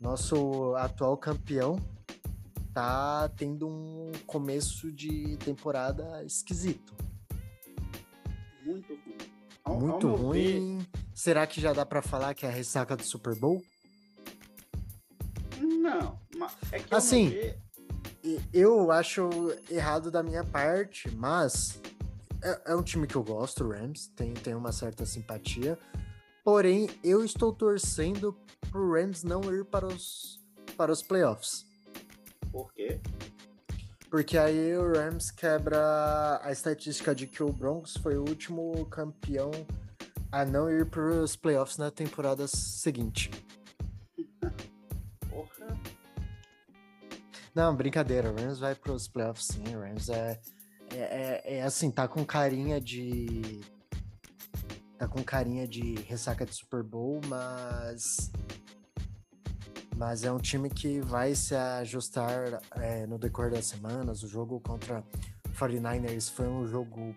[0.00, 1.78] Nosso atual campeão
[2.72, 6.94] tá tendo um começo de temporada esquisito.
[8.64, 9.16] Muito ruim.
[9.62, 10.86] Ao- ao Muito ver, ruim.
[11.14, 13.62] Será que já dá pra falar que é a ressaca do Super Bowl?
[15.60, 17.58] Não, ma- é que ao Assim, ver,
[18.52, 19.28] Eu acho
[19.70, 21.80] errado da minha parte, mas
[22.42, 25.78] é, é um time que eu gosto, o Rams, tem, tem uma certa simpatia.
[26.42, 28.36] Porém, eu estou torcendo
[28.70, 30.40] pro Rams não ir para os,
[30.76, 31.66] para os playoffs.
[32.50, 33.00] por quê?
[34.10, 39.50] Porque aí o Rams quebra a estatística de que o Broncos foi o último campeão
[40.30, 43.30] a não ir para os playoffs na temporada seguinte.
[47.54, 48.32] Não, brincadeira.
[48.32, 49.76] O Rams vai pros playoffs sim.
[49.76, 50.40] O Rams é,
[50.90, 53.60] é, é, é assim, tá com carinha de.
[54.98, 58.32] Tá com carinha de ressaca de Super Bowl, mas.
[59.96, 64.24] Mas é um time que vai se ajustar é, no decorrer das semanas.
[64.24, 65.04] O jogo contra
[65.56, 67.14] 49ers foi um jogo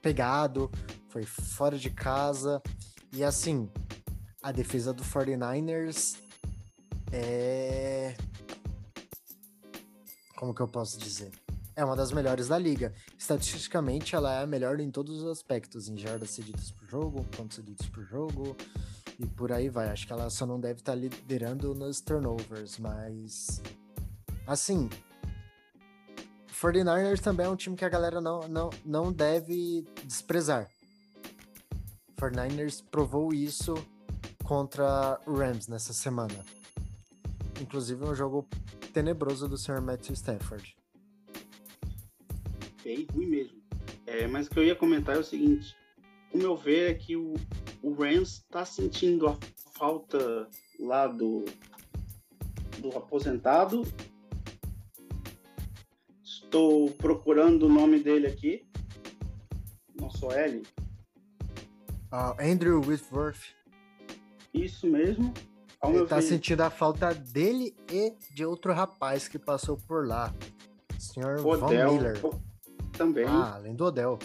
[0.00, 0.70] pegado,
[1.08, 2.62] foi fora de casa.
[3.12, 3.68] E assim,
[4.40, 6.16] a defesa do 49ers
[7.10, 8.14] é
[10.42, 11.30] como que eu posso dizer?
[11.76, 12.92] É uma das melhores da liga.
[13.16, 17.54] Estatisticamente, ela é a melhor em todos os aspectos, em jardas cedidas por jogo, pontos
[17.54, 18.56] cedidos por jogo
[19.20, 19.88] e por aí vai.
[19.88, 23.62] Acho que ela só não deve estar liderando nos turnovers, mas
[24.44, 24.90] assim,
[26.60, 30.68] 49ers também é um time que a galera não, não, não deve desprezar.
[32.20, 33.74] 49ers provou isso
[34.42, 36.44] contra o Rams nessa semana.
[37.60, 38.44] Inclusive um jogo
[38.92, 39.80] tenebroso do Sr.
[39.80, 40.76] Matthew Stafford.
[42.84, 43.62] Bem ruim mesmo.
[44.06, 45.74] É, mas o que eu ia comentar é o seguinte:
[46.32, 47.34] o meu ver é que o,
[47.82, 49.36] o Rams está sentindo a
[49.74, 51.44] falta lá do,
[52.78, 53.82] do aposentado.
[56.22, 58.66] Estou procurando o nome dele aqui.
[59.98, 60.62] Nosso L.
[62.10, 63.54] Ah, Andrew Whitworth
[64.52, 65.32] Isso mesmo.
[65.84, 70.32] Ele tá sentindo a falta dele e de outro rapaz que passou por lá.
[71.16, 71.42] O.
[71.42, 72.16] Von Odell Miller.
[72.92, 73.24] também.
[73.26, 74.18] Ah, além do Odell.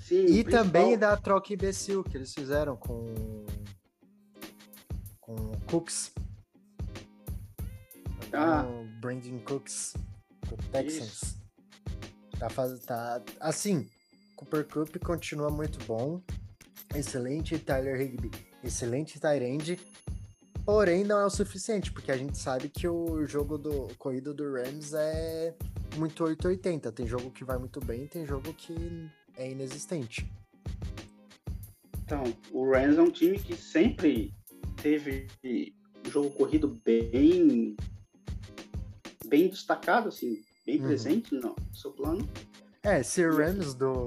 [0.00, 3.14] Sim, E principal- também da troca imbecil que eles fizeram com.
[5.20, 6.12] com o Cooks.
[8.32, 8.64] Ah.
[8.66, 9.94] O Brandon Cooks.
[10.48, 11.36] Do Texans.
[12.38, 12.80] Tá, faz...
[12.80, 13.22] tá.
[13.38, 13.88] Assim,
[14.34, 16.20] Cooper Cup continua muito bom.
[16.94, 18.30] Excelente Tyler Higby.
[18.64, 19.78] Excelente Tyrande.
[20.68, 24.52] Porém, não é o suficiente, porque a gente sabe que o jogo do corrido do
[24.52, 25.56] Rams é
[25.96, 26.92] muito 880.
[26.92, 30.30] Tem jogo que vai muito bem, tem jogo que é inexistente.
[32.04, 34.30] Então, o Rams é um time que sempre
[34.82, 37.74] teve um jogo corrido bem
[39.24, 40.86] bem destacado, assim, bem uhum.
[40.86, 42.28] presente no seu plano.
[42.82, 44.06] É, esse Rams do,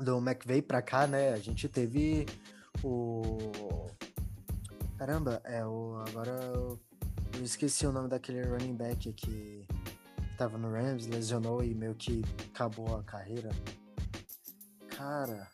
[0.00, 1.32] do McVay pra cá, né?
[1.32, 2.26] A gente teve
[2.82, 3.83] o.
[4.98, 5.96] Caramba, é o.
[6.08, 6.80] Agora eu,
[7.36, 9.66] eu esqueci o nome daquele running back que
[10.38, 13.50] tava no Rams, lesionou e meio que acabou a carreira.
[14.88, 15.48] Cara.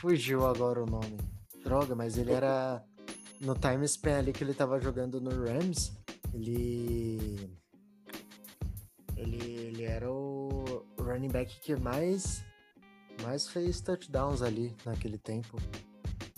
[0.00, 1.18] Fugiu agora o nome.
[1.64, 2.84] Droga, mas ele era.
[3.40, 5.92] No time span ali que ele tava jogando no Rams,
[6.32, 7.58] ele.
[9.16, 12.44] Ele, ele era o running back que mais.
[13.24, 15.58] Mais fez touchdowns ali naquele tempo.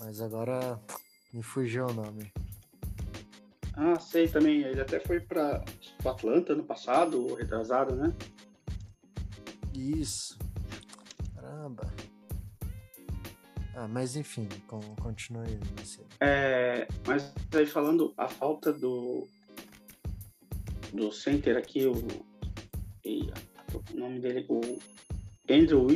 [0.03, 0.79] Mas agora
[1.31, 2.33] me fugiu o nome.
[3.75, 4.61] Ah, sei também.
[4.61, 5.63] Ele até foi para
[6.03, 8.13] Atlanta no passado, retrasado, né?
[9.73, 10.37] Isso.
[11.35, 11.93] Caramba.
[13.75, 14.49] Ah, mas enfim,
[14.99, 15.59] continue.
[16.19, 19.27] É, mas aí falando a falta do
[20.91, 24.79] do center aqui, o, o nome dele, o
[25.49, 25.87] Andrew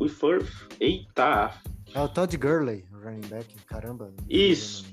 [0.00, 0.68] Whitworth.
[0.78, 1.52] Eita!
[1.96, 4.12] É o Todd Gurley, running back, caramba.
[4.28, 4.84] Isso.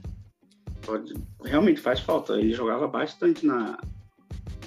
[1.44, 2.40] Realmente faz falta.
[2.40, 3.78] Ele jogava bastante na,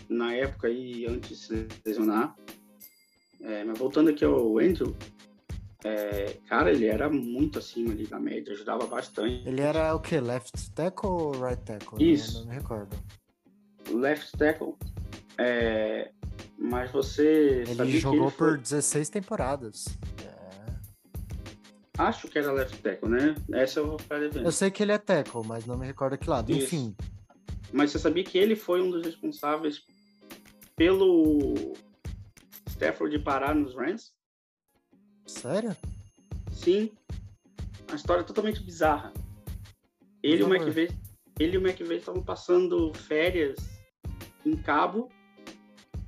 [0.07, 2.37] na época aí antes de se lesionar.
[3.40, 4.94] É, mas voltando aqui ao Andrew,
[5.83, 9.49] é, cara, ele era muito acima ali da média, ajudava bastante.
[9.49, 10.20] Ele era o que?
[10.20, 12.12] Left tackle ou right tackle?
[12.12, 12.40] Isso.
[12.40, 12.94] Não, me recordo.
[13.90, 14.75] Left tackle.
[15.38, 16.11] É,
[16.59, 17.64] mas você.
[17.66, 18.49] Ele jogou ele foi...
[18.57, 19.87] por 16 temporadas.
[21.98, 22.02] É.
[22.02, 23.35] Acho que era left tackle, né?
[23.52, 24.44] Essa eu vou ficar devendo.
[24.44, 26.50] Eu sei que ele é tackle, mas não me recordo que lado.
[26.50, 26.64] Isso.
[26.64, 26.96] Enfim.
[27.72, 29.82] Mas você sabia que ele foi um dos responsáveis
[30.76, 31.74] pelo
[32.68, 34.12] Stafford parar nos Rams?
[35.26, 35.76] Sério?
[36.52, 36.92] Sim.
[37.88, 39.12] Uma história totalmente bizarra.
[40.22, 40.92] Ele e o McVeigh,
[41.38, 43.56] ele e o McVeigh estavam passando férias
[44.44, 45.09] em Cabo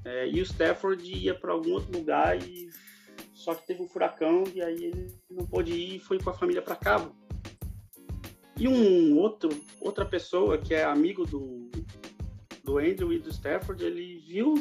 [0.05, 2.69] é, e o Stafford ia para algum outro lugar e
[3.39, 6.35] só que teve um furacão e aí ele não pôde ir e foi com a
[6.35, 7.15] família para Cabo.
[8.59, 9.49] E um outro
[9.81, 11.71] outra pessoa que é amigo do
[12.65, 14.55] do Andrew e do Stafford, ele viu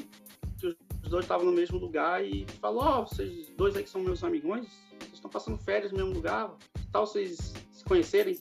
[0.59, 3.89] que os dois estavam no mesmo lugar e falou: Ó, oh, vocês dois aí que
[3.89, 4.67] são meus amigões,
[4.99, 8.37] vocês estão passando férias no mesmo lugar, que tal vocês se conhecerem?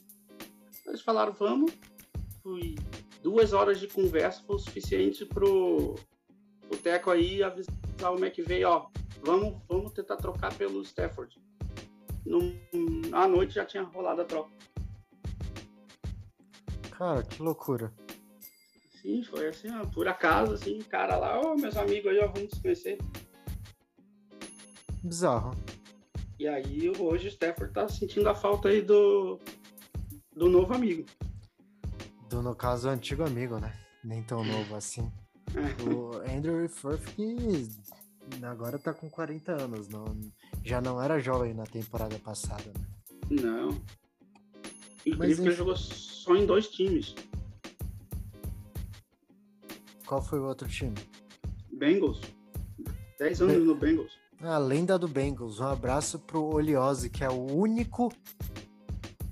[0.85, 1.71] Eles falaram: Vamos.
[2.43, 2.75] Fui
[3.23, 5.95] duas horas de conversa foi o suficiente pro
[6.69, 8.87] o Teco aí avisar o McVeigh: Ó,
[9.23, 11.39] vamos, vamos tentar trocar pelo Stafford.
[12.25, 12.39] No,
[13.13, 14.51] à noite já tinha rolado a troca.
[16.91, 17.93] Cara, que loucura.
[19.01, 22.49] Sim, foi assim, ó, por acaso, assim, cara lá, ó, meus amigos aí, ó, vamos
[22.51, 22.97] se conhecer.
[25.03, 25.51] Bizarro.
[26.39, 29.39] E aí hoje o Stafford tá sentindo a falta aí do,
[30.35, 31.05] do novo amigo.
[32.29, 33.73] Do, no caso, antigo amigo, né?
[34.03, 35.11] Nem tão novo assim.
[35.55, 35.89] É.
[35.89, 37.67] o Andrew Firth que
[38.43, 40.05] agora tá com 40 anos, não,
[40.63, 42.87] já não era jovem na temporada passada, né?
[43.29, 43.69] Não.
[45.05, 47.15] Incrível Mas, que ele jogou só em dois times.
[50.05, 50.95] Qual foi o outro time?
[51.71, 52.21] Bengals.
[53.19, 54.11] 10 anos Be no Bengals.
[54.41, 55.59] A lenda do Bengals.
[55.59, 58.11] Um abraço pro Oliose, que é o único.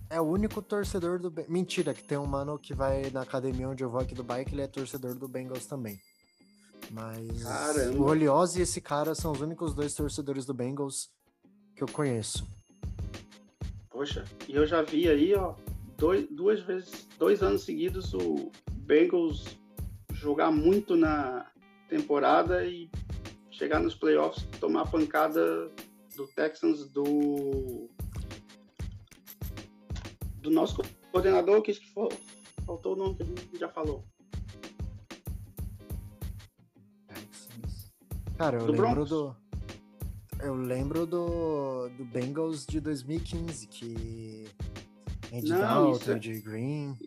[0.10, 1.34] É o único torcedor do.
[1.48, 4.54] Mentira, que tem um mano que vai na academia onde eu vou aqui do bike,
[4.54, 6.00] ele é torcedor do Bengals também.
[6.92, 7.44] Mas.
[7.44, 7.98] Caramba.
[7.98, 11.10] O Oliose e esse cara são os únicos dois torcedores do Bengals
[11.76, 12.48] que eu conheço.
[13.90, 15.56] Poxa, e eu já vi aí, ó,
[15.98, 19.58] dois, duas vezes, dois anos seguidos o Bengals
[20.14, 21.50] jogar muito na
[21.88, 22.90] temporada e
[23.52, 25.72] chegar nos playoffs tomar a pancada
[26.16, 27.90] do Texans do
[30.42, 31.74] do nosso coordenador que
[32.66, 34.04] faltou o nome que a gente já falou.
[38.38, 39.10] Cara, eu do lembro Bronx.
[39.10, 39.36] do
[40.42, 44.48] eu lembro do do Bengals de 2015 que
[45.34, 46.20] Andy Dalton, é...
[46.20, 46.98] de Green.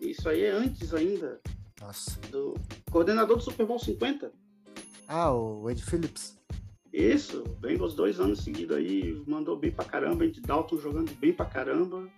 [0.00, 1.40] Isso aí é antes ainda.
[1.80, 2.18] Nossa.
[2.30, 2.54] Do
[2.90, 4.32] coordenador do Super Bowl 50.
[5.06, 6.38] Ah, o Wade Phillips.
[6.92, 11.46] Isso, Bengals dois anos seguidos aí, mandou bem pra caramba, Andy Dalton jogando bem pra
[11.46, 12.08] caramba.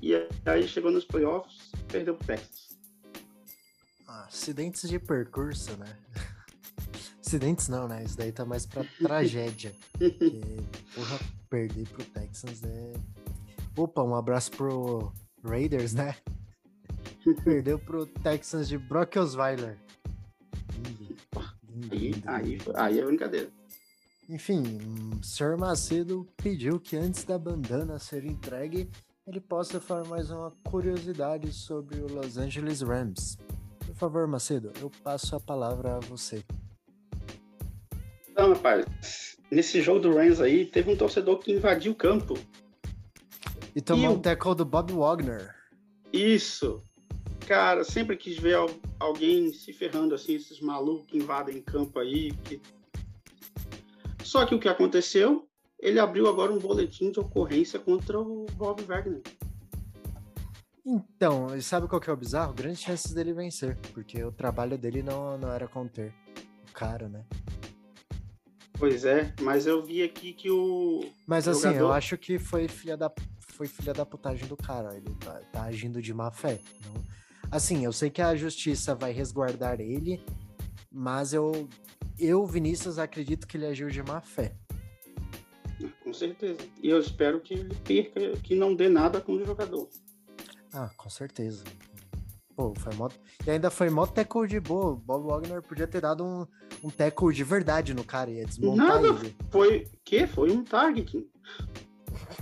[0.00, 0.14] E
[0.46, 2.78] aí chegou nos playoffs, perdeu pro Texas.
[4.06, 5.96] Ah, acidentes de percurso, né?
[7.30, 8.02] Acidentes não, né?
[8.02, 9.72] Isso daí tá mais pra tragédia.
[9.92, 10.40] Porque,
[10.92, 12.92] porra, perder pro Texans é.
[13.76, 15.12] Opa, um abraço pro
[15.44, 16.16] Raiders, né?
[17.44, 19.78] Perdeu pro Texans de Brock Osweiler.
[21.92, 23.48] Aí, aí, aí é brincadeira.
[24.28, 24.64] Enfim,
[25.16, 25.56] o Sr.
[25.56, 28.90] Macedo pediu que antes da bandana ser entregue,
[29.24, 33.38] ele possa falar mais uma curiosidade sobre o Los Angeles Rams.
[33.86, 36.44] Por favor, Macedo, eu passo a palavra a você.
[38.40, 42.38] Então, rapaz, nesse jogo do Rams aí, teve um torcedor que invadiu o campo.
[43.76, 45.54] E tomou e um tackle do Bob Wagner.
[46.10, 46.82] Isso.
[47.46, 48.56] Cara, sempre quis ver
[48.98, 52.32] alguém se ferrando assim, esses malucos que invadem campo aí.
[52.44, 52.62] Que...
[54.24, 55.46] Só que o que aconteceu?
[55.78, 59.20] Ele abriu agora um boletim de ocorrência contra o Bob Wagner.
[60.86, 62.54] Então, e sabe qual que é o bizarro?
[62.54, 66.14] Grandes chances dele vencer, porque o trabalho dele não, não era conter
[66.66, 67.22] o cara, né?
[68.80, 71.04] Pois é, mas eu vi aqui que o.
[71.26, 71.80] Mas assim, jogador...
[71.80, 74.96] eu acho que foi filha da, foi filha da putagem do cara.
[74.96, 76.58] Ele tá, tá agindo de má fé.
[76.86, 76.94] Não...
[77.50, 80.24] Assim, eu sei que a justiça vai resguardar ele,
[80.90, 81.68] mas eu,
[82.18, 84.56] eu, Vinícius, acredito que ele agiu de má fé.
[86.02, 86.60] Com certeza.
[86.82, 89.90] E eu espero que ele perca, que não dê nada com o jogador.
[90.72, 91.64] Ah, com certeza.
[92.60, 93.08] Pô, foi mó...
[93.46, 94.94] E ainda foi mó tackle de boa.
[94.94, 96.46] Bob Wagner podia ter dado um,
[96.84, 99.34] um tackle de verdade no cara, ia desmontar Nada, ele.
[99.48, 99.88] Foi.
[100.04, 100.26] que?
[100.26, 101.26] Foi um target.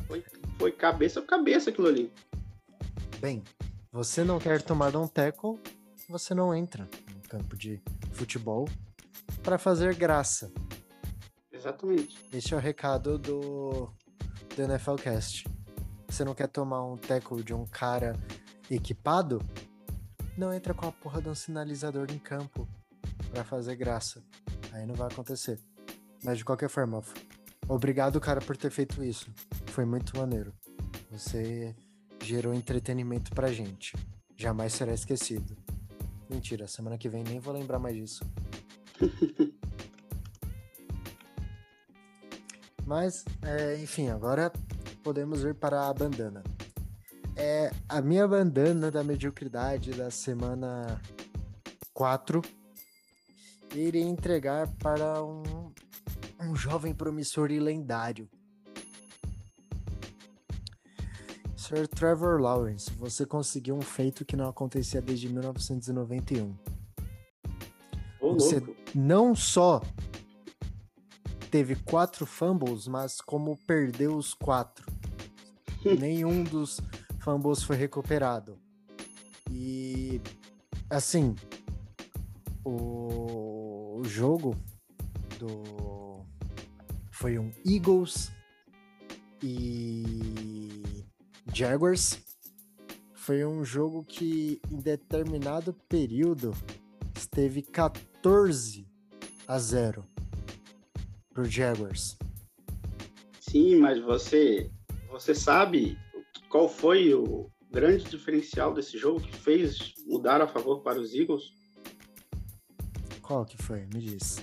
[0.09, 0.25] Foi,
[0.59, 2.13] foi cabeça a cabeça aquilo ali.
[3.21, 3.45] Bem,
[3.93, 5.57] você não quer tomar um tackle,
[6.09, 8.69] você não entra no campo de futebol
[9.45, 10.51] para fazer graça.
[11.53, 12.19] Exatamente.
[12.33, 13.89] Este é o recado do,
[14.57, 15.45] do NFL Cast.
[16.09, 18.17] Você não quer tomar um tackle de um cara
[18.69, 19.41] equipado?
[20.39, 22.69] Não entra com a porra de um sinalizador em campo
[23.33, 24.23] para fazer graça.
[24.71, 25.59] Aí não vai acontecer.
[26.23, 27.03] Mas de qualquer forma,
[27.67, 29.29] obrigado, cara, por ter feito isso.
[29.67, 30.55] Foi muito maneiro.
[31.11, 31.75] Você
[32.23, 33.97] gerou entretenimento pra gente.
[34.37, 35.57] Jamais será esquecido.
[36.31, 38.25] Mentira, semana que vem nem vou lembrar mais disso.
[42.87, 44.53] Mas, é, enfim, agora
[45.03, 46.45] podemos ir para a bandana.
[47.41, 51.01] É a minha bandana da mediocridade da semana
[51.95, 52.43] 4
[53.77, 55.73] irei entregar para um,
[56.41, 58.29] um jovem promissor e lendário.
[61.57, 66.57] Sir Trevor Lawrence, você conseguiu um feito que não acontecia desde 1991.
[68.21, 68.75] Ô, você louco.
[68.93, 69.81] não só
[71.53, 74.91] teve quatro fumbles, mas como perdeu os quatro.
[76.01, 76.81] Nenhum dos
[77.19, 78.59] fumbles foi recuperado.
[79.51, 80.21] E
[80.91, 81.35] assim,
[82.65, 84.57] o, o jogo
[85.39, 86.25] do
[87.11, 88.31] foi um Eagles
[89.43, 91.05] e
[91.53, 92.19] Jaguars.
[93.15, 96.55] Foi um jogo que em determinado período
[97.15, 98.87] esteve 14
[99.47, 100.05] a 0
[101.35, 102.17] pro Jaguars.
[103.41, 104.71] Sim, mas você
[105.11, 105.99] você sabe
[106.49, 111.53] qual foi o grande diferencial desse jogo que fez mudar a favor para os Eagles?
[113.23, 113.87] Qual que foi?
[113.93, 114.43] Me diz.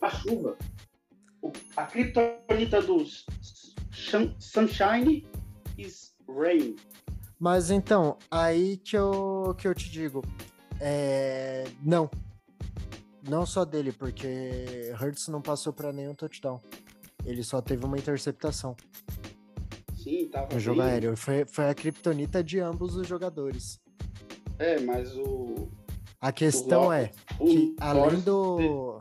[0.00, 0.56] A chuva.
[1.76, 3.26] A criptonita dos
[4.38, 5.26] Sunshine
[5.76, 6.76] is Rain.
[7.38, 10.22] Mas então, aí que eu, que eu te digo.
[10.80, 11.64] É...
[11.82, 12.10] Não,
[13.28, 16.60] não só dele, porque Hurts não passou para nenhum touchdown.
[17.24, 18.74] Ele só teve uma interceptação.
[20.02, 20.52] Sim, tava.
[20.52, 20.90] No jogo bem...
[20.90, 21.16] aéreo.
[21.16, 23.80] Foi, foi a criptonita de ambos os jogadores.
[24.58, 25.68] É, mas o.
[26.20, 26.92] A questão o...
[26.92, 29.00] é que, além do.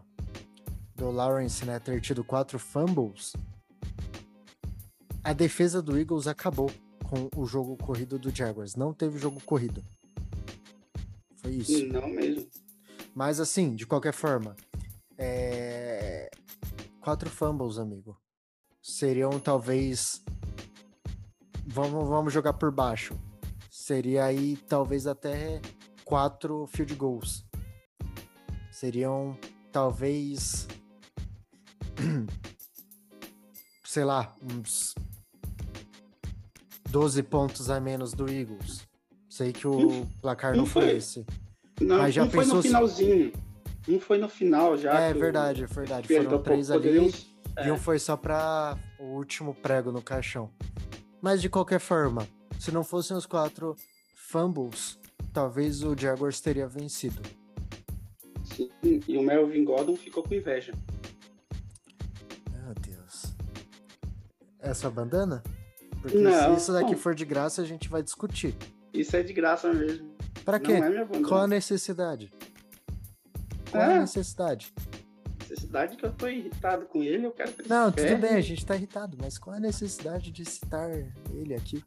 [0.96, 3.34] Do Lawrence né, ter tido quatro fumbles,
[5.24, 6.72] a defesa do Eagles acabou
[7.04, 8.76] com o jogo corrido do Jaguars.
[8.76, 9.84] Não teve jogo corrido.
[11.38, 11.88] Foi isso.
[11.88, 12.48] Não mesmo.
[13.16, 14.56] Mas assim, de qualquer forma,
[15.18, 16.30] é...
[17.02, 18.18] quatro fumbles, amigo.
[18.82, 20.22] Seriam talvez.
[21.74, 23.18] Vamos, vamos jogar por baixo.
[23.70, 25.62] Seria aí talvez até
[26.04, 27.46] quatro field goals.
[28.70, 29.38] Seriam
[29.72, 30.68] talvez.
[33.86, 34.96] sei lá, uns
[36.90, 38.88] 12 pontos a menos do Eagles.
[39.30, 41.26] Sei que o placar não foi esse.
[41.80, 43.32] Não, Mas já um foi no finalzinho.
[43.88, 44.94] Um foi no final já.
[45.00, 46.08] É verdade, é verdade.
[46.08, 47.14] Foram três ali
[47.56, 47.68] é.
[47.68, 50.50] e um foi só para o último prego no caixão.
[51.22, 52.28] Mas de qualquer forma,
[52.60, 53.76] se não fossem os quatro
[54.16, 55.00] fumbles,
[55.32, 57.22] talvez o Jaguars teria vencido.
[58.44, 58.70] Sim,
[59.08, 60.74] e o Melvin Gordon ficou com inveja.
[62.52, 63.34] Meu Deus.
[64.76, 65.44] Sua bandana?
[66.02, 68.56] Porque não, se isso daqui for de graça, a gente vai discutir.
[68.94, 70.12] Isso é de graça mesmo.
[70.44, 70.74] Pra quê?
[70.74, 72.34] É Qual a necessidade?
[73.70, 73.98] Qual é.
[73.98, 74.74] a necessidade?
[75.52, 78.42] Necessidade que eu tô irritado com ele, eu quero que ele Não, tudo bem, a
[78.42, 80.90] gente tá irritado, mas qual a necessidade de citar
[81.30, 81.84] ele aqui?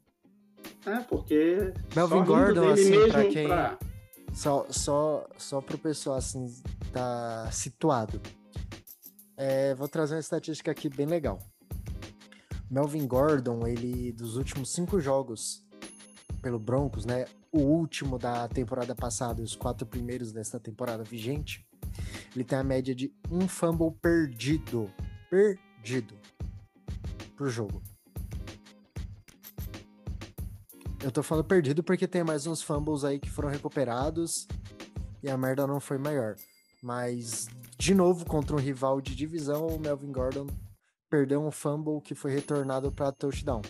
[0.85, 1.73] É, porque.
[1.97, 3.47] Melvin Gordon, assim, pra quem.
[3.47, 3.79] Pra...
[4.35, 6.55] Só, só, só pro pessoal assim
[6.93, 8.21] tá situado.
[9.35, 11.39] É, vou trazer uma estatística aqui bem legal.
[12.71, 15.65] Melvin Gordon, ele dos últimos cinco jogos
[16.43, 17.25] pelo Broncos, né?
[17.51, 21.67] O último da temporada passada e os quatro primeiros desta temporada vigente,
[22.35, 24.91] ele tem a média de um fumble perdido.
[25.31, 26.15] Perdido.
[27.37, 27.83] Por jogo.
[31.03, 34.49] Eu tô falando perdido porque tem mais uns fumbles aí que foram recuperados
[35.23, 36.35] e a merda não foi maior.
[36.83, 37.47] Mas,
[37.79, 40.47] de novo, contra um rival de divisão, o Melvin Gordon
[41.11, 43.61] perdeu um fumble que foi retornado para touchdown,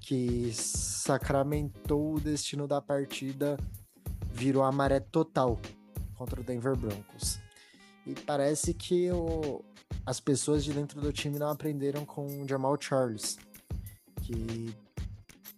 [0.00, 3.56] que sacramentou o destino da partida,
[4.30, 5.60] virou a maré total
[6.14, 7.41] contra o Denver Broncos.
[8.06, 9.64] E parece que o,
[10.04, 13.38] as pessoas de dentro do time não aprenderam com o Jamal Charles,
[14.22, 14.74] que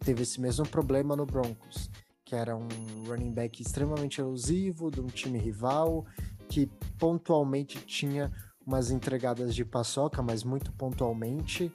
[0.01, 1.91] teve esse mesmo problema no Broncos,
[2.25, 2.69] que era um
[3.07, 6.05] running back extremamente elusivo de um time rival,
[6.49, 6.67] que
[6.99, 8.31] pontualmente tinha
[8.67, 11.73] umas entregadas de paçoca, mas muito pontualmente,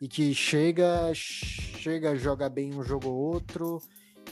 [0.00, 3.82] e que chega, chega, joga bem um jogo ou outro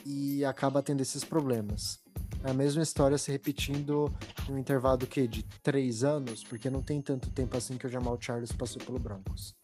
[0.04, 2.00] e acaba tendo esses problemas.
[2.44, 4.12] A mesma história se repetindo
[4.48, 8.16] no intervalo que de três anos, porque não tem tanto tempo assim que o Jamal
[8.20, 9.56] Charles passou pelo Broncos.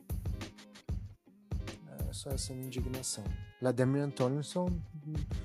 [2.08, 3.24] É só essa minha indignação.
[3.62, 4.68] Lademian Tomlinson,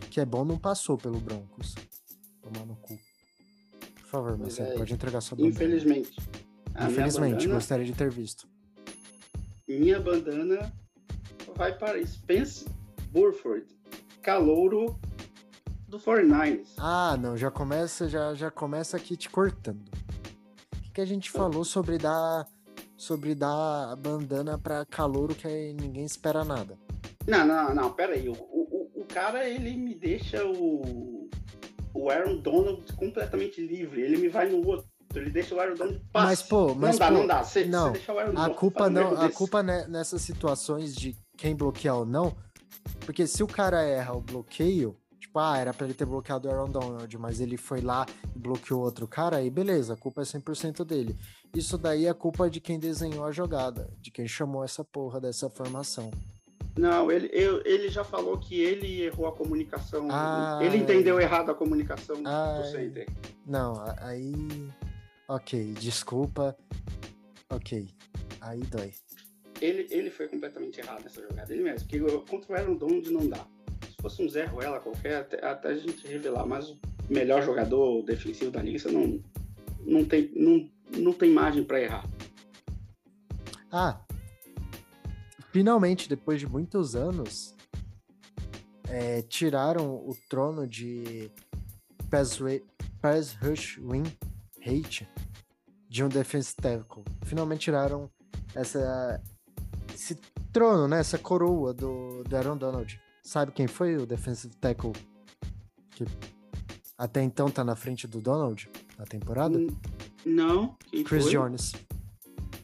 [0.10, 1.76] que é bom, não passou pelo Broncos.
[2.42, 2.98] Tomar no cu.
[3.96, 5.54] Por favor, Marcelo, é, pode entregar sua bandana.
[5.54, 6.16] Infelizmente.
[6.70, 8.48] Infelizmente, bandana, gostaria de ter visto.
[9.68, 10.74] Minha bandana
[11.56, 12.66] vai para Spence
[13.12, 13.68] Burford,
[14.22, 15.00] calouro
[15.90, 16.68] do 49ers.
[16.78, 19.90] Ah, não, já começa, já, já começa aqui te cortando.
[20.78, 22.48] O que, que a gente falou sobre dar
[22.96, 26.78] sobre dar bandana para calouro que ninguém espera nada?
[27.28, 28.28] Não, não, não, pera aí.
[28.28, 31.30] O, o, o cara, ele me deixa o,
[31.94, 34.02] o Aaron Donald completamente livre.
[34.02, 34.88] Ele me vai no outro.
[35.16, 36.28] Ele deixa o Aaron Donald passar.
[36.28, 37.44] Mas, pô, mas, não pô, dá, não dá.
[37.44, 41.98] Você, não, deixa o Aaron a culpa não, a culpa nessas situações de quem bloquear
[41.98, 42.36] ou não,
[43.06, 44.96] porque se o cara erra o bloqueio,
[45.30, 48.04] Tipo, ah, era pra ele ter bloqueado o Aaron Donald, mas ele foi lá
[48.36, 51.16] e bloqueou outro cara, aí beleza, a culpa é 100% dele.
[51.56, 55.48] Isso daí é culpa de quem desenhou a jogada, de quem chamou essa porra dessa
[55.48, 56.10] formação.
[56.76, 60.08] Não, ele, eu, ele já falou que ele errou a comunicação.
[60.10, 63.08] Ah, ele entendeu errado a comunicação ah, do center.
[63.46, 64.34] Não, aí.
[65.28, 66.58] Ok, desculpa.
[67.52, 67.88] Ok,
[68.42, 68.92] aí dói.
[69.62, 71.88] Ele, ele foi completamente errado nessa jogada, ele mesmo.
[71.88, 73.46] Porque contra o Aaron Donald não dá
[74.02, 76.80] fosse um Zé Ruela qualquer, até, até, a gente revelar, mas o
[77.10, 79.22] melhor jogador defensivo da liga, você não,
[79.86, 82.06] não, tem, não, não tem margem para errar.
[83.72, 84.00] Ah,
[85.52, 87.56] finalmente, depois de muitos anos,
[88.88, 91.32] é, tiraram o trono de
[92.10, 92.40] pass
[93.42, 94.04] rush win
[94.66, 95.08] hate
[95.88, 97.04] de um defense tackle.
[97.26, 98.10] Finalmente tiraram
[98.56, 99.22] essa,
[99.94, 100.16] esse
[100.52, 103.00] trono, né, essa coroa do, do Aaron Donald.
[103.24, 104.94] Sabe quem foi o defensive tackle
[105.92, 106.06] que
[106.98, 109.58] até então tá na frente do Donald na temporada?
[109.58, 109.70] Hum,
[110.26, 110.76] não.
[110.92, 111.32] Quem Chris foi?
[111.32, 111.74] Jones.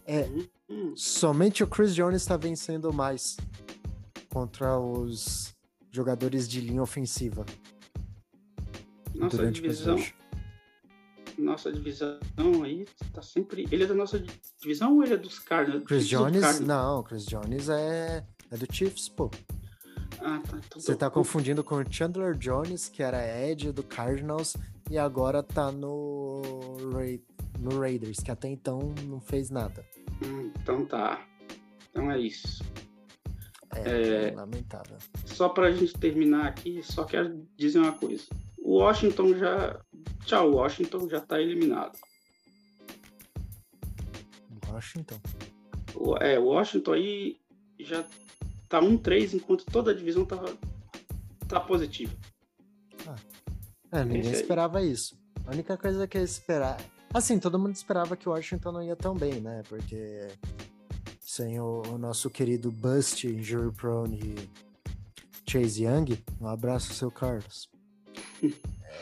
[0.06, 0.28] É,
[0.70, 3.38] hum, somente o Chris Jones está vencendo mais
[4.30, 5.56] contra os
[5.90, 7.46] jogadores de linha ofensiva.
[9.16, 9.98] Nossa divisão.
[11.38, 12.20] Nossa divisão
[12.64, 13.66] aí tá sempre.
[13.72, 14.22] Ele é da nossa
[14.60, 15.86] divisão ou ele é dos Cardinals?
[15.86, 16.60] Chris Jones?
[16.60, 19.32] Não, Chris Jones é, é do Chiefs, pô.
[20.20, 20.58] Ah, tá.
[20.66, 24.56] Então Você tá confundindo com o Chandler Jones, que era Ed do Cardinals,
[24.90, 26.42] e agora tá no,
[26.92, 27.20] Ra
[27.60, 29.86] no Raiders, que até então não fez nada.
[30.24, 31.26] Hum, então tá.
[31.90, 32.64] Então é isso.
[33.74, 34.98] É, é, lamentável.
[35.26, 38.24] Só pra gente terminar aqui, só quero dizer uma coisa.
[38.58, 39.80] O Washington já.
[40.26, 41.98] Tchau, Washington já tá eliminado.
[44.76, 45.20] Washington?
[46.20, 47.38] É, o Washington aí
[47.80, 48.06] já
[48.76, 50.38] tá 1-3, enquanto toda a divisão tá,
[51.48, 52.14] tá positiva.
[53.08, 53.16] Ah,
[53.92, 55.18] é, ninguém esperava isso.
[55.46, 56.84] A única coisa que eu esperava.
[57.14, 59.62] Assim, todo mundo esperava que o Washington não ia tão bem, né?
[59.70, 60.28] Porque
[61.22, 64.50] sem o, o nosso querido Bust, Injury Prone e
[65.50, 67.70] Chase Young, um abraço, seu Carlos.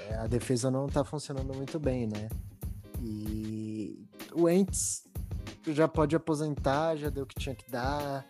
[0.10, 2.30] é, a defesa não tá funcionando muito bem, né?
[3.02, 5.04] E o Ents
[5.68, 8.28] já pode aposentar, já deu o que tinha que dar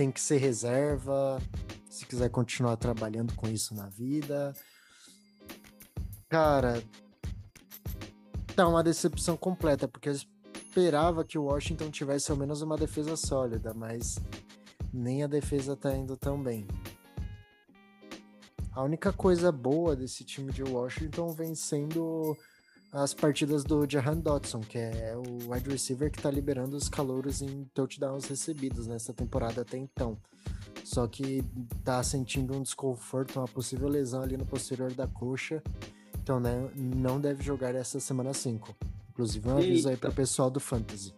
[0.00, 1.38] tem que ser reserva,
[1.90, 4.54] se quiser continuar trabalhando com isso na vida.
[6.26, 6.82] Cara,
[8.56, 13.14] tá uma decepção completa, porque eu esperava que o Washington tivesse ao menos uma defesa
[13.14, 14.18] sólida, mas
[14.90, 16.66] nem a defesa tá indo tão bem.
[18.72, 22.38] A única coisa boa desse time de Washington vem sendo
[22.92, 27.40] as partidas do Jahan Dodson, que é o wide receiver que está liberando os calouros
[27.40, 30.18] em touchdowns recebidos nessa temporada até então.
[30.84, 31.44] Só que
[31.84, 35.62] tá sentindo um desconforto, uma possível lesão ali no posterior da coxa.
[36.20, 38.74] Então, né, não deve jogar essa semana 5.
[39.10, 41.14] Inclusive, um aviso aí para o pessoal do Fantasy.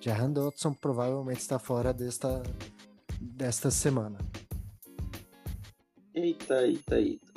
[0.00, 2.42] Jahan Dodson provavelmente está fora desta,
[3.18, 4.18] desta semana.
[6.14, 7.33] Eita, eita, eita.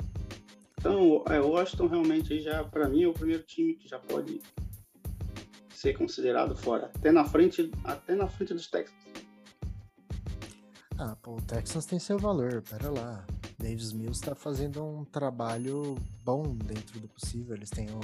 [0.88, 4.40] Então, é, o Washington realmente já, para mim, é o primeiro time que já pode
[5.68, 8.96] ser considerado fora, até na frente, até na frente dos Texans.
[10.96, 13.26] Ah, pô, o Texans tem seu valor, pera lá.
[13.58, 17.54] Davis Mills está fazendo um trabalho bom dentro do possível.
[17.54, 18.00] Eles têm o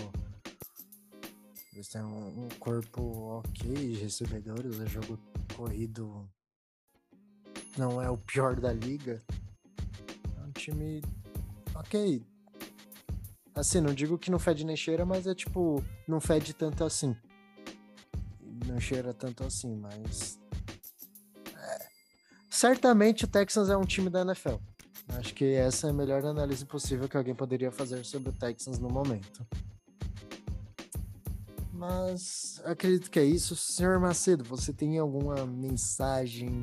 [1.72, 3.02] eles têm um, um corpo
[3.38, 5.18] ok de recebedores, o jogo
[5.56, 6.28] corrido
[7.78, 9.24] não é o pior da liga.
[10.36, 11.02] É um time
[11.74, 12.22] ok,
[13.54, 17.16] Assim, não digo que não fede nem cheira, mas é tipo, não fede tanto assim.
[18.66, 20.38] Não cheira tanto assim, mas.
[21.56, 21.86] É.
[22.50, 24.56] Certamente o Texans é um time da NFL.
[25.08, 28.78] Acho que essa é a melhor análise possível que alguém poderia fazer sobre o Texans
[28.78, 29.46] no momento.
[31.72, 33.54] Mas acredito que é isso.
[33.54, 36.62] Senhor Macedo, você tem alguma mensagem,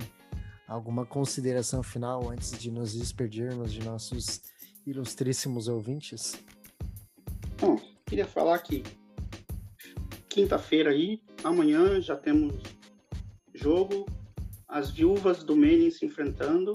[0.67, 4.41] alguma consideração final antes de nos despedirmos de nossos
[4.85, 6.33] ilustríssimos ouvintes?
[7.61, 8.81] Bom, queria falar que
[10.27, 12.59] quinta-feira aí, amanhã já temos
[13.53, 14.07] jogo,
[14.67, 16.73] as viúvas do Manning se enfrentando.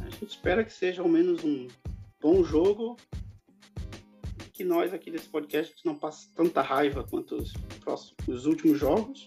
[0.00, 1.68] A gente espera que seja ao menos um
[2.20, 2.96] bom jogo,
[4.52, 9.26] que nós aqui desse podcast não passe tanta raiva quanto os, próximos, os últimos jogos.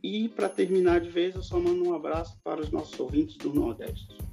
[0.00, 3.52] E para terminar de vez, eu só mando um abraço para os nossos ouvintes do
[3.52, 4.23] Nordeste.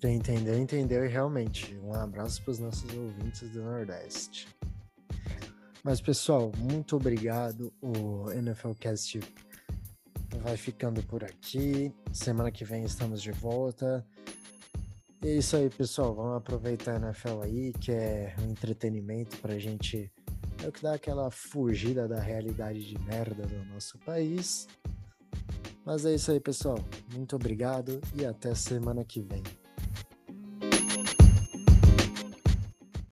[0.00, 1.76] Já entendeu, entendeu e realmente.
[1.78, 4.48] Um abraço para os nossos ouvintes do Nordeste.
[5.82, 7.72] Mas pessoal, muito obrigado.
[7.80, 9.20] O NFLcast
[10.40, 11.92] vai ficando por aqui.
[12.12, 14.06] Semana que vem estamos de volta.
[15.22, 16.14] É isso aí, pessoal.
[16.14, 20.12] Vamos aproveitar a NFL aí, que é um entretenimento pra gente
[20.62, 24.66] é o que dá aquela fugida da realidade de merda do nosso país.
[25.84, 26.78] Mas é isso aí, pessoal.
[27.12, 29.42] Muito obrigado e até semana que vem.